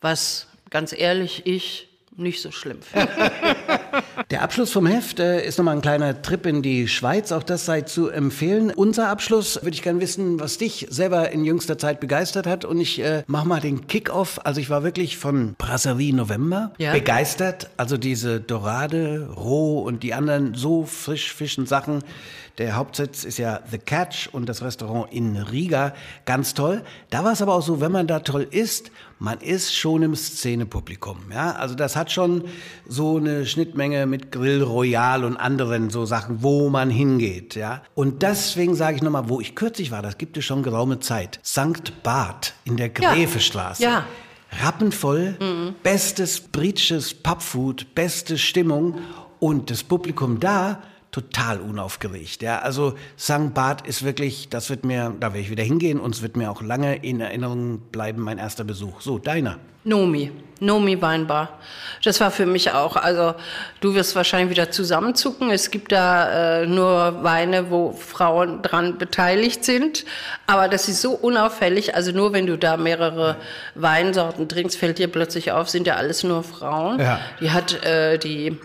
[0.00, 3.08] Was, ganz ehrlich, ich nicht so schlimm finde.
[4.30, 7.32] Der Abschluss vom Heft äh, ist nochmal ein kleiner Trip in die Schweiz.
[7.32, 8.70] Auch das sei zu empfehlen.
[8.74, 12.64] Unser Abschluss würde ich gerne wissen, was dich selber in jüngster Zeit begeistert hat.
[12.64, 14.40] Und ich äh, mache mal den Kick-Off.
[14.44, 16.92] Also ich war wirklich von Brasserie November Ja.
[16.92, 17.68] begeistert.
[17.76, 22.02] Also diese Dorade, Roh und die anderen so frisch fischen Sachen,
[22.58, 25.92] Der Hauptsitz ist ja The Catch und das Restaurant in Riga.
[26.24, 26.82] Ganz toll.
[27.10, 30.14] Da war es aber auch so, wenn man da toll isst, man ist schon im
[30.14, 31.18] Szenepublikum.
[31.32, 31.52] Ja?
[31.52, 32.44] Also das hat schon
[32.86, 37.54] so eine Schnittmenge mit Grill Royal und anderen so Sachen, wo man hingeht.
[37.54, 37.82] Ja?
[37.94, 41.40] Und deswegen sage ich nochmal, wo ich kürzlich war, das gibt es schon geraume Zeit.
[41.44, 42.02] St.
[42.02, 43.82] Barth in der Gräfestraße.
[43.82, 43.90] Ja.
[43.90, 44.04] ja
[44.62, 45.74] rappenvoll, mhm.
[45.82, 48.98] bestes britisches Pubfood, beste Stimmung
[49.40, 50.82] und das Publikum da
[51.14, 52.42] total unaufgeregt.
[52.42, 53.54] Ja, also St.
[53.54, 56.50] Barth ist wirklich, das wird mir, da werde ich wieder hingehen und es wird mir
[56.50, 59.00] auch lange in Erinnerung bleiben, mein erster Besuch.
[59.00, 59.58] So, deiner.
[59.84, 61.60] Nomi, Nomi Weinbar.
[62.02, 63.34] Das war für mich auch, also
[63.80, 65.50] du wirst wahrscheinlich wieder zusammenzucken.
[65.52, 70.04] Es gibt da äh, nur Weine, wo Frauen dran beteiligt sind,
[70.48, 71.94] aber das ist so unauffällig.
[71.94, 73.36] Also nur wenn du da mehrere
[73.76, 76.98] Weinsorten trinkst, fällt dir plötzlich auf, sind ja alles nur Frauen.
[76.98, 77.20] Ja.
[77.40, 78.58] Die hat äh, die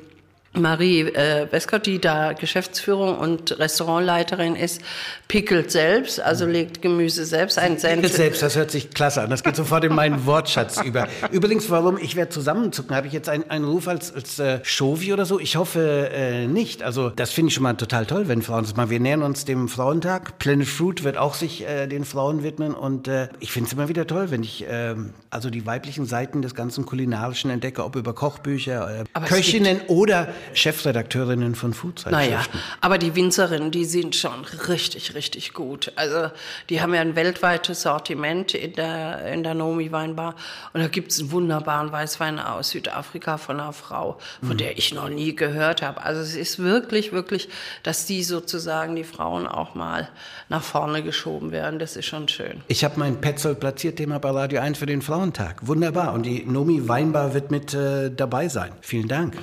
[0.54, 4.82] Marie äh, Westcott, die da Geschäftsführung und Restaurantleiterin ist,
[5.28, 6.52] pickelt selbst, also mhm.
[6.52, 7.76] legt Gemüse selbst ein.
[7.76, 9.30] Pickelt selbst, das hört sich klasse an.
[9.30, 11.08] Das geht sofort in meinen Wortschatz über.
[11.32, 15.14] Übrigens, warum ich werde zusammenzucken, habe ich jetzt einen, einen Ruf als, als äh, Chauvi
[15.14, 15.40] oder so?
[15.40, 16.82] Ich hoffe äh, nicht.
[16.82, 18.90] Also das finde ich schon mal total toll, wenn Frauen das machen.
[18.90, 20.40] Wir nähern uns dem Frauentag.
[20.40, 23.88] Planet Fruit wird auch sich äh, den Frauen widmen und äh, ich finde es immer
[23.88, 24.96] wieder toll, wenn ich äh,
[25.30, 31.56] also die weiblichen Seiten des ganzen Kulinarischen entdecke, ob über Kochbücher, äh, Köchinnen oder Chefredakteurinnen
[31.56, 32.32] von Foodzeitschriften.
[32.32, 32.46] Naja,
[32.82, 35.92] aber die Winzerinnen, die sind schon richtig, richtig gut.
[35.96, 36.32] Also
[36.70, 40.36] die haben ja ein weltweites Sortiment in der, in der Nomi Weinbar.
[40.74, 44.58] Und da gibt es einen wunderbaren Weißwein aus Südafrika von einer Frau, von mhm.
[44.58, 46.04] der ich noch nie gehört habe.
[46.04, 47.50] Also es ist wirklich, wirklich,
[47.84, 50.10] dass die sozusagen, die Frauen auch mal
[50.50, 51.80] nach vorne geschoben werden.
[51.80, 52.62] Das ist schon schön.
[52.68, 55.68] Ich habe mein Petzold platziert Thema bei Radio 1 für den Frauentag.
[55.68, 56.14] Wunderbar.
[56.14, 58.72] Und die Nomi Weinbar wird mit äh, dabei sein.
[58.82, 59.38] Vielen Dank.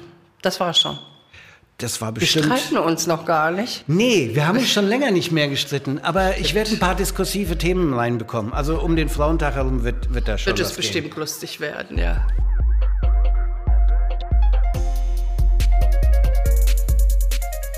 [0.46, 0.96] Das war schon.
[1.78, 2.48] Das war bestimmt.
[2.48, 3.82] Wir streiten uns noch gar nicht.
[3.88, 5.98] Nee, wir haben uns schon länger nicht mehr gestritten.
[5.98, 8.52] Aber ich werde ein paar diskursive Themen reinbekommen.
[8.52, 10.52] Also um den Frauentag herum wird, wird da schon.
[10.52, 11.18] Wird es bestimmt gehen.
[11.18, 12.24] lustig werden, ja.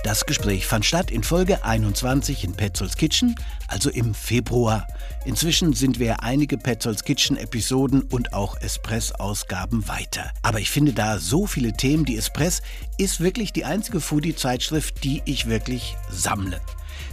[0.09, 3.35] Das Gespräch fand statt in Folge 21 in Petzolds Kitchen,
[3.67, 4.87] also im Februar.
[5.27, 10.31] Inzwischen sind wir einige Petzolds Kitchen Episoden und auch Espress-Ausgaben weiter.
[10.41, 12.07] Aber ich finde da so viele Themen.
[12.07, 12.63] Die Espress
[12.97, 16.59] ist wirklich die einzige Foodie-Zeitschrift, die ich wirklich sammle.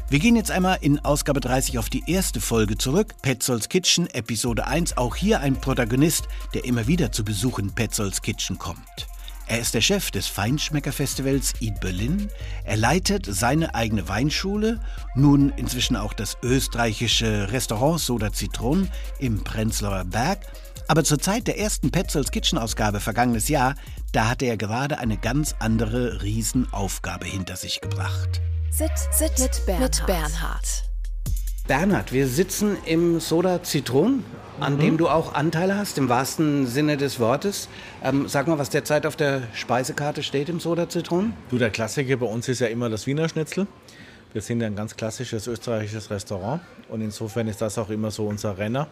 [0.07, 3.13] Wir gehen jetzt einmal in Ausgabe 30 auf die erste Folge zurück.
[3.21, 4.95] Petzolds Kitchen, Episode 1.
[4.95, 9.07] Auch hier ein Protagonist, der immer wieder zu Besuch in Petzolds Kitchen kommt.
[9.47, 12.29] Er ist der Chef des Feinschmecker-Festivals Eat Berlin.
[12.63, 14.79] Er leitet seine eigene Weinschule,
[15.13, 20.39] nun inzwischen auch das österreichische Restaurant Soda Zitron im Prenzlauer Berg.
[20.87, 23.75] Aber zur Zeit der ersten Petzolds Kitchen-Ausgabe vergangenes Jahr,
[24.11, 28.41] da hatte er gerade eine ganz andere Riesenaufgabe hinter sich gebracht.
[28.71, 29.99] Sit, sit mit Bernhard.
[29.99, 30.83] Mit Bernhard.
[31.67, 34.23] Bernhard, wir sitzen im Soda Zitron,
[34.59, 34.79] an mhm.
[34.79, 37.69] dem du auch Anteile hast, im wahrsten Sinne des Wortes.
[38.03, 41.33] Ähm, sag mal, was derzeit auf der Speisekarte steht im Soda Zitron?
[41.49, 43.67] Du, der Klassiker bei uns ist ja immer das Wiener Schnitzel.
[44.33, 48.27] Wir sind ja ein ganz klassisches österreichisches Restaurant und insofern ist das auch immer so
[48.27, 48.87] unser Renner.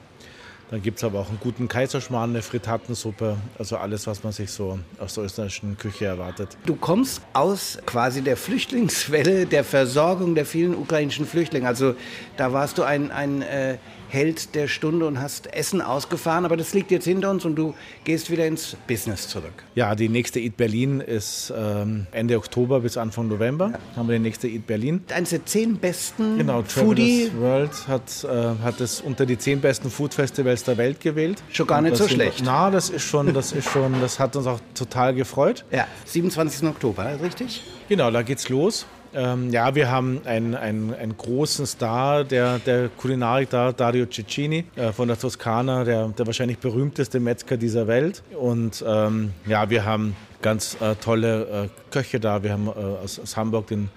[0.72, 4.50] Dann gibt es aber auch einen guten Kaiserschmarrn, eine Frittatensuppe, also alles, was man sich
[4.50, 6.58] so aus der österreichischen Küche erwartet.
[6.66, 11.68] Du kommst aus quasi der Flüchtlingswelle, der Versorgung der vielen ukrainischen Flüchtlinge.
[11.68, 11.96] Also
[12.38, 13.78] da warst du ein, ein äh,
[14.14, 17.74] Held der Stunde und hast Essen ausgefahren, aber das liegt jetzt hinter uns und du
[18.04, 19.64] gehst wieder ins Business zurück.
[19.74, 23.72] Ja, die nächste Eat Berlin ist ähm, Ende Oktober bis Anfang November.
[23.72, 23.80] Ja.
[23.98, 25.04] Haben wir die nächste Eat Berlin.
[25.12, 29.90] Eines der zehn besten genau, Foodie World hat, äh, hat es unter die zehn besten
[29.90, 31.42] Food Festivals der Welt gewählt.
[31.52, 32.44] Schon gar nicht so schlecht.
[32.46, 35.66] Na, das ist schon, das ist schon, das hat uns auch total gefreut.
[35.72, 36.70] Ja, 27.
[36.70, 37.64] Oktober, richtig?
[37.90, 38.86] Genau, da geht's los.
[39.16, 44.66] Ähm, ja, wir haben einen, einen, einen großen Star der, der Kulinarik da, Dario Cecchini
[44.76, 48.24] äh, von der Toskana, der, der wahrscheinlich berühmteste Metzger dieser Welt.
[48.40, 52.44] Und ähm, ja, wir haben ganz äh, tolle äh, Köche da.
[52.44, 53.90] Wir haben äh, aus, aus, Hamburg den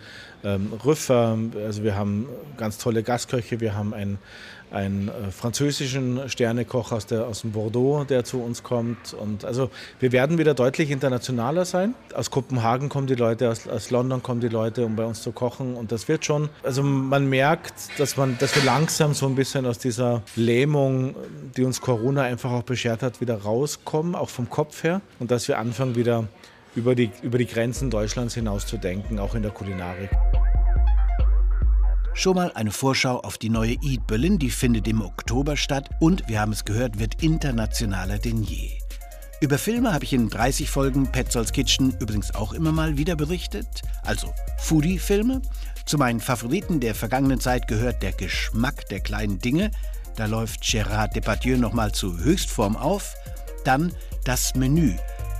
[0.45, 3.61] ähm, Rüffer, also wir haben ganz tolle Gastköche.
[3.61, 4.19] Wir haben einen
[4.71, 9.15] einen äh, französischen Sternekoch aus, der, aus dem Bordeaux, der zu uns kommt.
[9.15, 9.71] Und also
[10.01, 11.95] wir werden wieder deutlich internationaler sein.
[12.15, 15.33] Aus Kopenhagen kommen die Leute, aus, aus London kommen die Leute, um bei uns zu
[15.33, 15.77] kochen.
[15.77, 19.67] Und das wird schon, also man merkt, dass, man, dass wir langsam so ein bisschen
[19.67, 21.15] aus dieser Lähmung,
[21.57, 25.01] die uns Corona einfach auch beschert hat, wieder rauskommen, auch vom Kopf her.
[25.21, 26.25] Und dass wir anfangen wieder
[26.77, 30.11] über die, über die Grenzen Deutschlands hinaus zu denken, auch in der Kulinarik.
[32.15, 36.29] Schon mal eine Vorschau auf die neue Eat Berlin, die findet im Oktober statt und,
[36.29, 38.71] wir haben es gehört, wird internationaler denn je.
[39.43, 43.83] Über Filme habe ich in 30 Folgen Petzolds Kitchen übrigens auch immer mal wieder berichtet.
[44.03, 45.43] Also Foodie-Filme.
[45.85, 49.71] Zu meinen Favoriten der vergangenen Zeit gehört der Geschmack der kleinen Dinge.
[50.17, 53.15] Da läuft Gérard Depardieu nochmal zu Höchstform auf.
[53.65, 53.93] Dann
[54.25, 54.95] das Menü.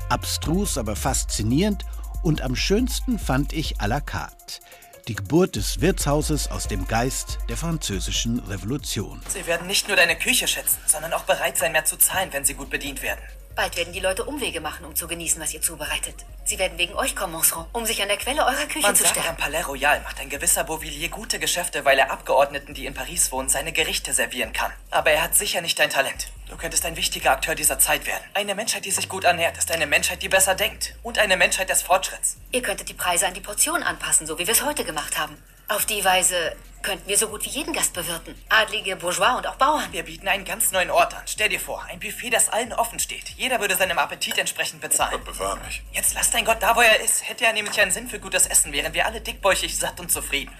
[0.09, 1.85] Abstrus, aber faszinierend.
[2.23, 4.61] Und am schönsten fand ich à la carte.
[5.09, 9.23] Die Geburt des Wirtshauses aus dem Geist der französischen Revolution.
[9.29, 12.45] Sie werden nicht nur deine Küche schätzen, sondern auch bereit sein, mehr zu zahlen, wenn
[12.45, 13.21] sie gut bedient werden.
[13.55, 16.27] Bald werden die Leute Umwege machen, um zu genießen, was ihr zubereitet.
[16.45, 19.07] Sie werden wegen euch kommen, Monstron, um sich an der Quelle eurer Küche Man zu
[19.07, 19.31] stärken.
[19.31, 23.33] am Palais Royal macht ein gewisser Beauvillier gute Geschäfte, weil er Abgeordneten, die in Paris
[23.33, 24.73] wohnen, seine Gerichte servieren kann.
[24.91, 26.29] Aber er hat sicher nicht dein Talent.
[26.49, 28.23] Du könntest ein wichtiger Akteur dieser Zeit werden.
[28.35, 30.95] Eine Menschheit, die sich gut ernährt, ist eine Menschheit, die besser denkt.
[31.03, 32.37] Und eine Menschheit des Fortschritts.
[32.53, 35.37] Ihr könntet die Preise an die Portion anpassen, so wie wir es heute gemacht haben.
[35.69, 38.41] Auf die Weise könnten wir so gut wie jeden Gast bewirten.
[38.49, 39.93] Adlige, Bourgeois und auch Bauern.
[39.93, 41.23] Wir bieten einen ganz neuen Ort an.
[41.27, 43.31] Stell dir vor, ein Buffet, das allen offen steht.
[43.31, 45.25] Jeder würde seinem Appetit entsprechend bezahlen.
[45.25, 45.83] Bewahr mich.
[45.93, 47.29] Jetzt lass dein Gott da, wo er ist.
[47.29, 50.57] Hätte er nämlich einen Sinn für gutes Essen, wären wir alle dickbäuchig, satt und zufrieden.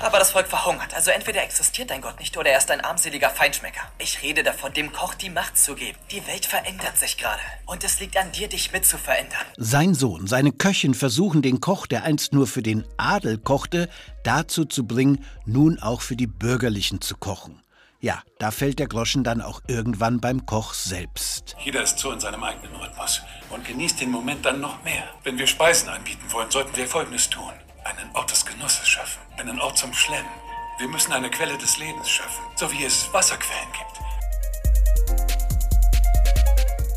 [0.00, 3.30] Aber das Volk verhungert, also entweder existiert dein Gott nicht oder er ist ein armseliger
[3.30, 3.82] Feinschmecker.
[3.98, 5.98] Ich rede davon, dem Koch die Macht zu geben.
[6.10, 7.40] Die Welt verändert sich gerade.
[7.66, 9.44] Und es liegt an dir, dich mit zu verändern.
[9.56, 13.88] Sein Sohn, seine Köchin versuchen den Koch, der einst nur für den Adel kochte,
[14.24, 17.62] dazu zu bringen, nun auch für die Bürgerlichen zu kochen.
[18.02, 21.54] Ja, da fällt der Groschen dann auch irgendwann beim Koch selbst.
[21.62, 25.04] Jeder ist so in seinem eigenen Rhythmus und genießt den Moment dann noch mehr.
[25.22, 27.52] Wenn wir Speisen anbieten wollen, sollten wir Folgendes tun.
[27.90, 29.18] Einen Ort des Genusses schaffen.
[29.36, 30.30] Einen Ort zum Schlemmen.
[30.78, 32.40] Wir müssen eine Quelle des Lebens schaffen.
[32.54, 34.00] So wie es Wasserquellen gibt.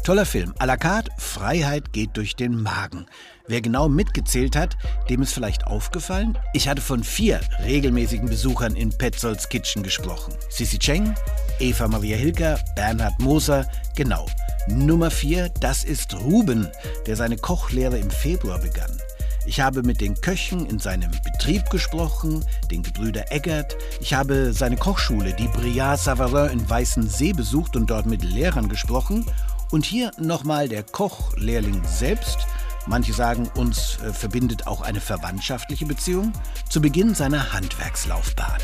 [0.03, 0.53] Toller Film.
[0.59, 3.07] À la carte, Freiheit geht durch den Magen.
[3.47, 4.77] Wer genau mitgezählt hat,
[5.09, 10.35] dem ist vielleicht aufgefallen, ich hatte von vier regelmäßigen Besuchern in Petzolds Kitchen gesprochen.
[10.49, 11.15] Sissi Cheng,
[11.59, 14.27] Eva Maria Hilker, Bernhard Moser, genau.
[14.67, 16.69] Nummer vier, das ist Ruben,
[17.07, 18.95] der seine Kochlehre im Februar begann.
[19.45, 23.75] Ich habe mit den Köchen in seinem Betrieb gesprochen, den Gebrüder Eggert.
[23.99, 29.25] Ich habe seine Kochschule, die Briard Savarin in Weißensee besucht und dort mit Lehrern gesprochen.
[29.71, 32.37] Und hier nochmal der Kochlehrling selbst.
[32.86, 36.34] Manche sagen, uns äh, verbindet auch eine verwandtschaftliche Beziehung.
[36.69, 38.59] Zu Beginn seiner Handwerkslaufbahn.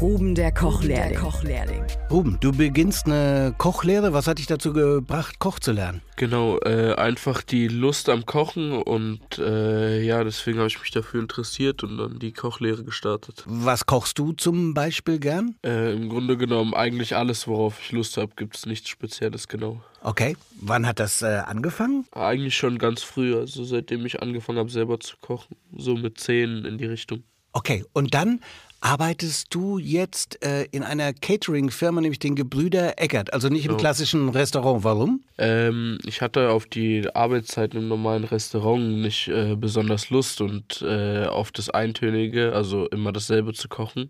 [0.00, 1.84] Ruben der Kochlehrling.
[2.10, 4.12] Ruben, du beginnst eine Kochlehre.
[4.12, 6.02] Was hat dich dazu gebracht, Koch zu lernen?
[6.16, 11.20] Genau, äh, einfach die Lust am Kochen und äh, ja, deswegen habe ich mich dafür
[11.20, 13.42] interessiert und dann die Kochlehre gestartet.
[13.46, 15.56] Was kochst du zum Beispiel gern?
[15.64, 19.82] Äh, Im Grunde genommen eigentlich alles, worauf ich Lust habe, gibt es nichts Spezielles genau.
[20.06, 22.06] Okay, wann hat das äh, angefangen?
[22.12, 25.56] Eigentlich schon ganz früh, also seitdem ich angefangen habe, selber zu kochen.
[25.76, 27.24] So mit zehn in die Richtung.
[27.52, 28.38] Okay, und dann
[28.80, 33.80] arbeitest du jetzt äh, in einer Catering-Firma, nämlich den Gebrüder Eckert, also nicht im Genau.
[33.80, 34.84] klassischen Restaurant.
[34.84, 35.24] Warum?
[35.38, 41.24] Ähm, ich hatte auf die Arbeitszeiten im normalen Restaurant nicht äh, besonders Lust und äh,
[41.24, 44.06] auf das Eintönige, also immer dasselbe zu kochen.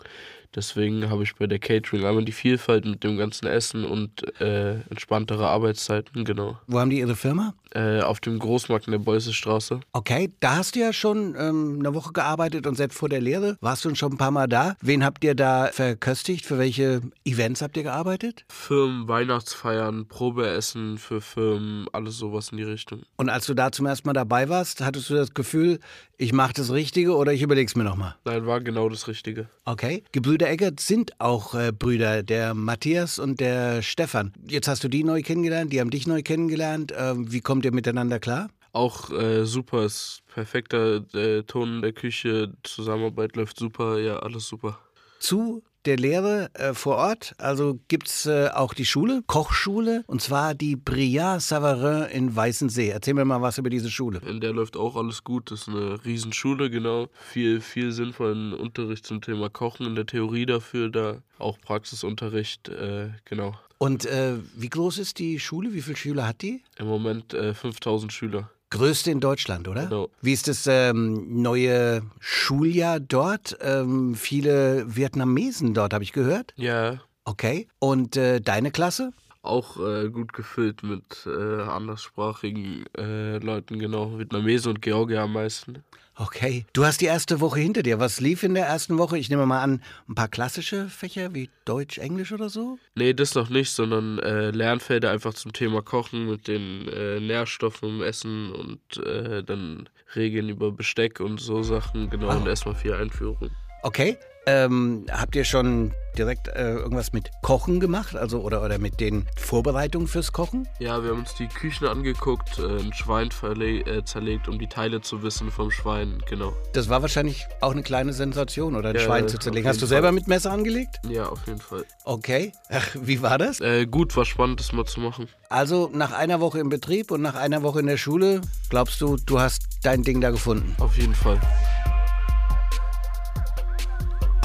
[0.55, 4.81] Deswegen habe ich bei der Catering einmal die Vielfalt mit dem ganzen Essen und äh,
[4.91, 6.59] entspanntere Arbeitszeiten, genau.
[6.67, 7.55] Wo haben die ihre Firma?
[7.75, 9.81] Äh, auf dem Großmarkt in der Beussestraße.
[9.93, 13.57] Okay, da hast du ja schon ähm, eine Woche gearbeitet und selbst vor der Lehre
[13.61, 14.77] warst du schon ein paar Mal da.
[14.81, 16.47] Wen habt ihr da verköstigt?
[16.47, 18.45] Für welche Events habt ihr gearbeitet?
[18.49, 23.03] Firmen, Weihnachtsfeiern, Probeessen für Firmen, alles sowas in die Richtung.
[23.17, 25.81] Und als du da zum ersten Mal dabei warst, hattest du das Gefühl,
[26.19, 28.15] ich mache das Richtige oder ich überleg's mir nochmal?
[28.25, 29.49] Nein, war genau das Richtige.
[29.65, 30.03] Okay.
[30.13, 34.33] Gebrüder Eckert sind auch äh, Brüder, der Matthias und der Stefan.
[34.47, 36.93] Jetzt hast du die neu kennengelernt, die haben dich neu kennengelernt.
[36.97, 38.49] Ähm, wie kommt ihr miteinander klar?
[38.73, 44.47] Auch äh, super, ist perfekter äh, Ton in der Küche, Zusammenarbeit läuft super, ja, alles
[44.47, 44.79] super.
[45.19, 50.55] Zu der Lehre äh, vor Ort, also gibt's äh, auch die Schule, Kochschule, und zwar
[50.55, 52.89] die Briard Savarin in Weißensee.
[52.89, 54.21] Erzähl mir mal was über diese Schule.
[54.27, 57.09] In der läuft auch alles gut, das ist eine Riesenschule, genau.
[57.31, 63.11] Viel, viel sinnvollen Unterricht zum Thema Kochen in der Theorie dafür, da auch Praxisunterricht, äh,
[63.25, 63.55] genau.
[63.79, 65.75] Und äh, wie groß ist die Schule?
[65.75, 66.63] Wie viele Schüler hat die?
[66.79, 68.51] Im Moment äh, 5000 Schüler.
[68.71, 69.85] Größte in Deutschland, oder?
[69.87, 70.09] Genau.
[70.21, 73.57] Wie ist das ähm, neue Schuljahr dort?
[73.61, 76.53] Ähm, viele Vietnamesen dort, habe ich gehört.
[76.57, 77.67] Ja, Okay.
[77.81, 79.13] Und äh, deine Klasse?
[79.47, 84.19] Auch äh, gut gefüllt mit äh, anderssprachigen äh, Leuten, genau.
[84.19, 85.83] Vietnamesen und Georgier am meisten.
[86.19, 86.65] Okay.
[86.73, 88.01] Du hast die erste Woche hinter dir.
[88.01, 89.19] Was lief in der ersten Woche?
[89.19, 92.79] Ich nehme mal an, ein paar klassische Fächer wie Deutsch, Englisch oder so?
[92.95, 97.97] Nee, das noch nicht, sondern äh, Lernfelder einfach zum Thema Kochen mit den äh, Nährstoffen
[97.97, 102.37] im Essen und äh, dann Regeln über Besteck und so Sachen, genau, Ah.
[102.37, 103.51] und erstmal vier Einführungen.
[103.83, 104.17] Okay.
[104.49, 108.15] Ähm, habt ihr schon direkt äh, irgendwas mit Kochen gemacht?
[108.15, 110.69] Also oder, oder mit den Vorbereitungen fürs Kochen?
[110.79, 113.29] Ja, wir haben uns die Küchen angeguckt, äh, ein Schwein
[113.61, 116.53] äh, zerlegt, um die Teile zu wissen vom Schwein, genau.
[116.73, 119.69] Das war wahrscheinlich auch eine kleine Sensation, oder ein ja, Schwein zu zerlegen.
[119.69, 120.15] Hast du selber Fall.
[120.15, 121.01] mit Messer angelegt?
[121.09, 121.85] Ja, auf jeden Fall.
[122.05, 122.53] Okay.
[122.71, 123.61] Ach, wie war das?
[123.61, 125.29] Äh, gut, war spannend, das mal zu machen.
[125.49, 128.41] Also nach einer Woche im Betrieb und nach einer Woche in der Schule,
[128.71, 130.77] glaubst du, du hast dein Ding da gefunden?
[130.79, 131.41] Auf jeden Fall.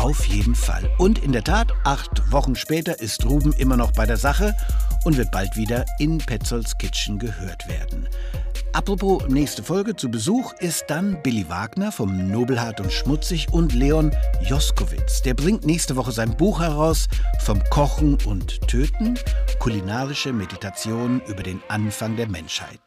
[0.01, 0.89] Auf jeden Fall.
[0.97, 4.55] Und in der Tat, acht Wochen später ist Ruben immer noch bei der Sache
[5.05, 8.09] und wird bald wieder in Petzolds Kitchen gehört werden.
[8.73, 14.11] Apropos nächste Folge zu Besuch ist dann Billy Wagner vom Nobelhart und Schmutzig und Leon
[14.41, 15.21] Joskowitz.
[15.21, 17.07] Der bringt nächste Woche sein Buch heraus
[17.41, 19.19] vom Kochen und Töten,
[19.59, 22.79] kulinarische Meditation über den Anfang der Menschheit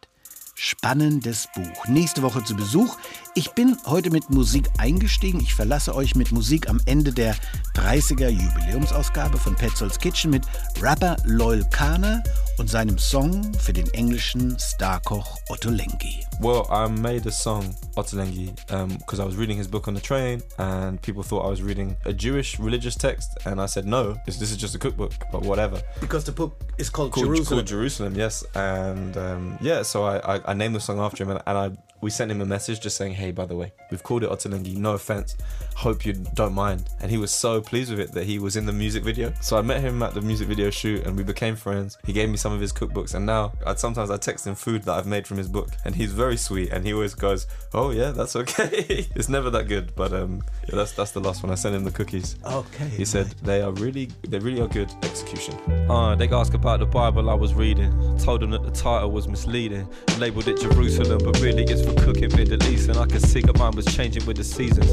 [0.64, 1.86] spannendes Buch.
[1.88, 2.96] Nächste Woche zu Besuch.
[3.36, 5.40] Ich bin heute mit Musik eingestiegen.
[5.40, 7.34] Ich verlasse euch mit Musik am Ende der
[7.74, 10.44] 30er Jubiläumsausgabe von Petzolds Kitchen mit
[10.80, 12.22] Rapper Loyal Kana
[12.58, 16.24] und seinem Song für den englischen Starkoch Otto Lengi.
[16.40, 18.54] Well, I made a song, Ottolenghi,
[18.98, 21.62] because um, I was reading his book on the train and people thought I was
[21.62, 23.30] reading a Jewish religious text.
[23.46, 25.80] And I said, no, this, this is just a cookbook, but whatever.
[26.00, 27.58] Because the book is called, called Jerusalem.
[27.58, 28.44] Called Jerusalem, yes.
[28.54, 31.70] And um, yeah, so I, I, I, named the song after him and, and I
[32.04, 34.76] we sent him a message just saying, hey, by the way, we've called it Ottolenghi,
[34.76, 35.36] no offense.
[35.74, 36.90] Hope you don't mind.
[37.00, 39.32] And he was so pleased with it that he was in the music video.
[39.40, 41.96] So I met him at the music video shoot and we became friends.
[42.04, 44.82] He gave me some of his cookbooks and now I'd, sometimes I text him food
[44.82, 47.90] that I've made from his book and he's very sweet and he always goes, oh
[47.90, 49.06] yeah, that's okay.
[49.16, 51.50] it's never that good, but um, yeah, that's that's the last one.
[51.50, 52.36] I sent him the cookies.
[52.44, 52.88] Okay.
[52.88, 55.54] He said they are really, they really are good execution.
[55.88, 58.18] Uh, they asked about the Bible I was reading.
[58.18, 59.88] Told them that the title was misleading.
[60.18, 63.58] Labeled it Jerusalem, but really it's for cooking Middle East, and I could see that
[63.58, 64.92] mine was changing with the seasons.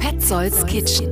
[0.00, 1.10] Petzolds Kitchen.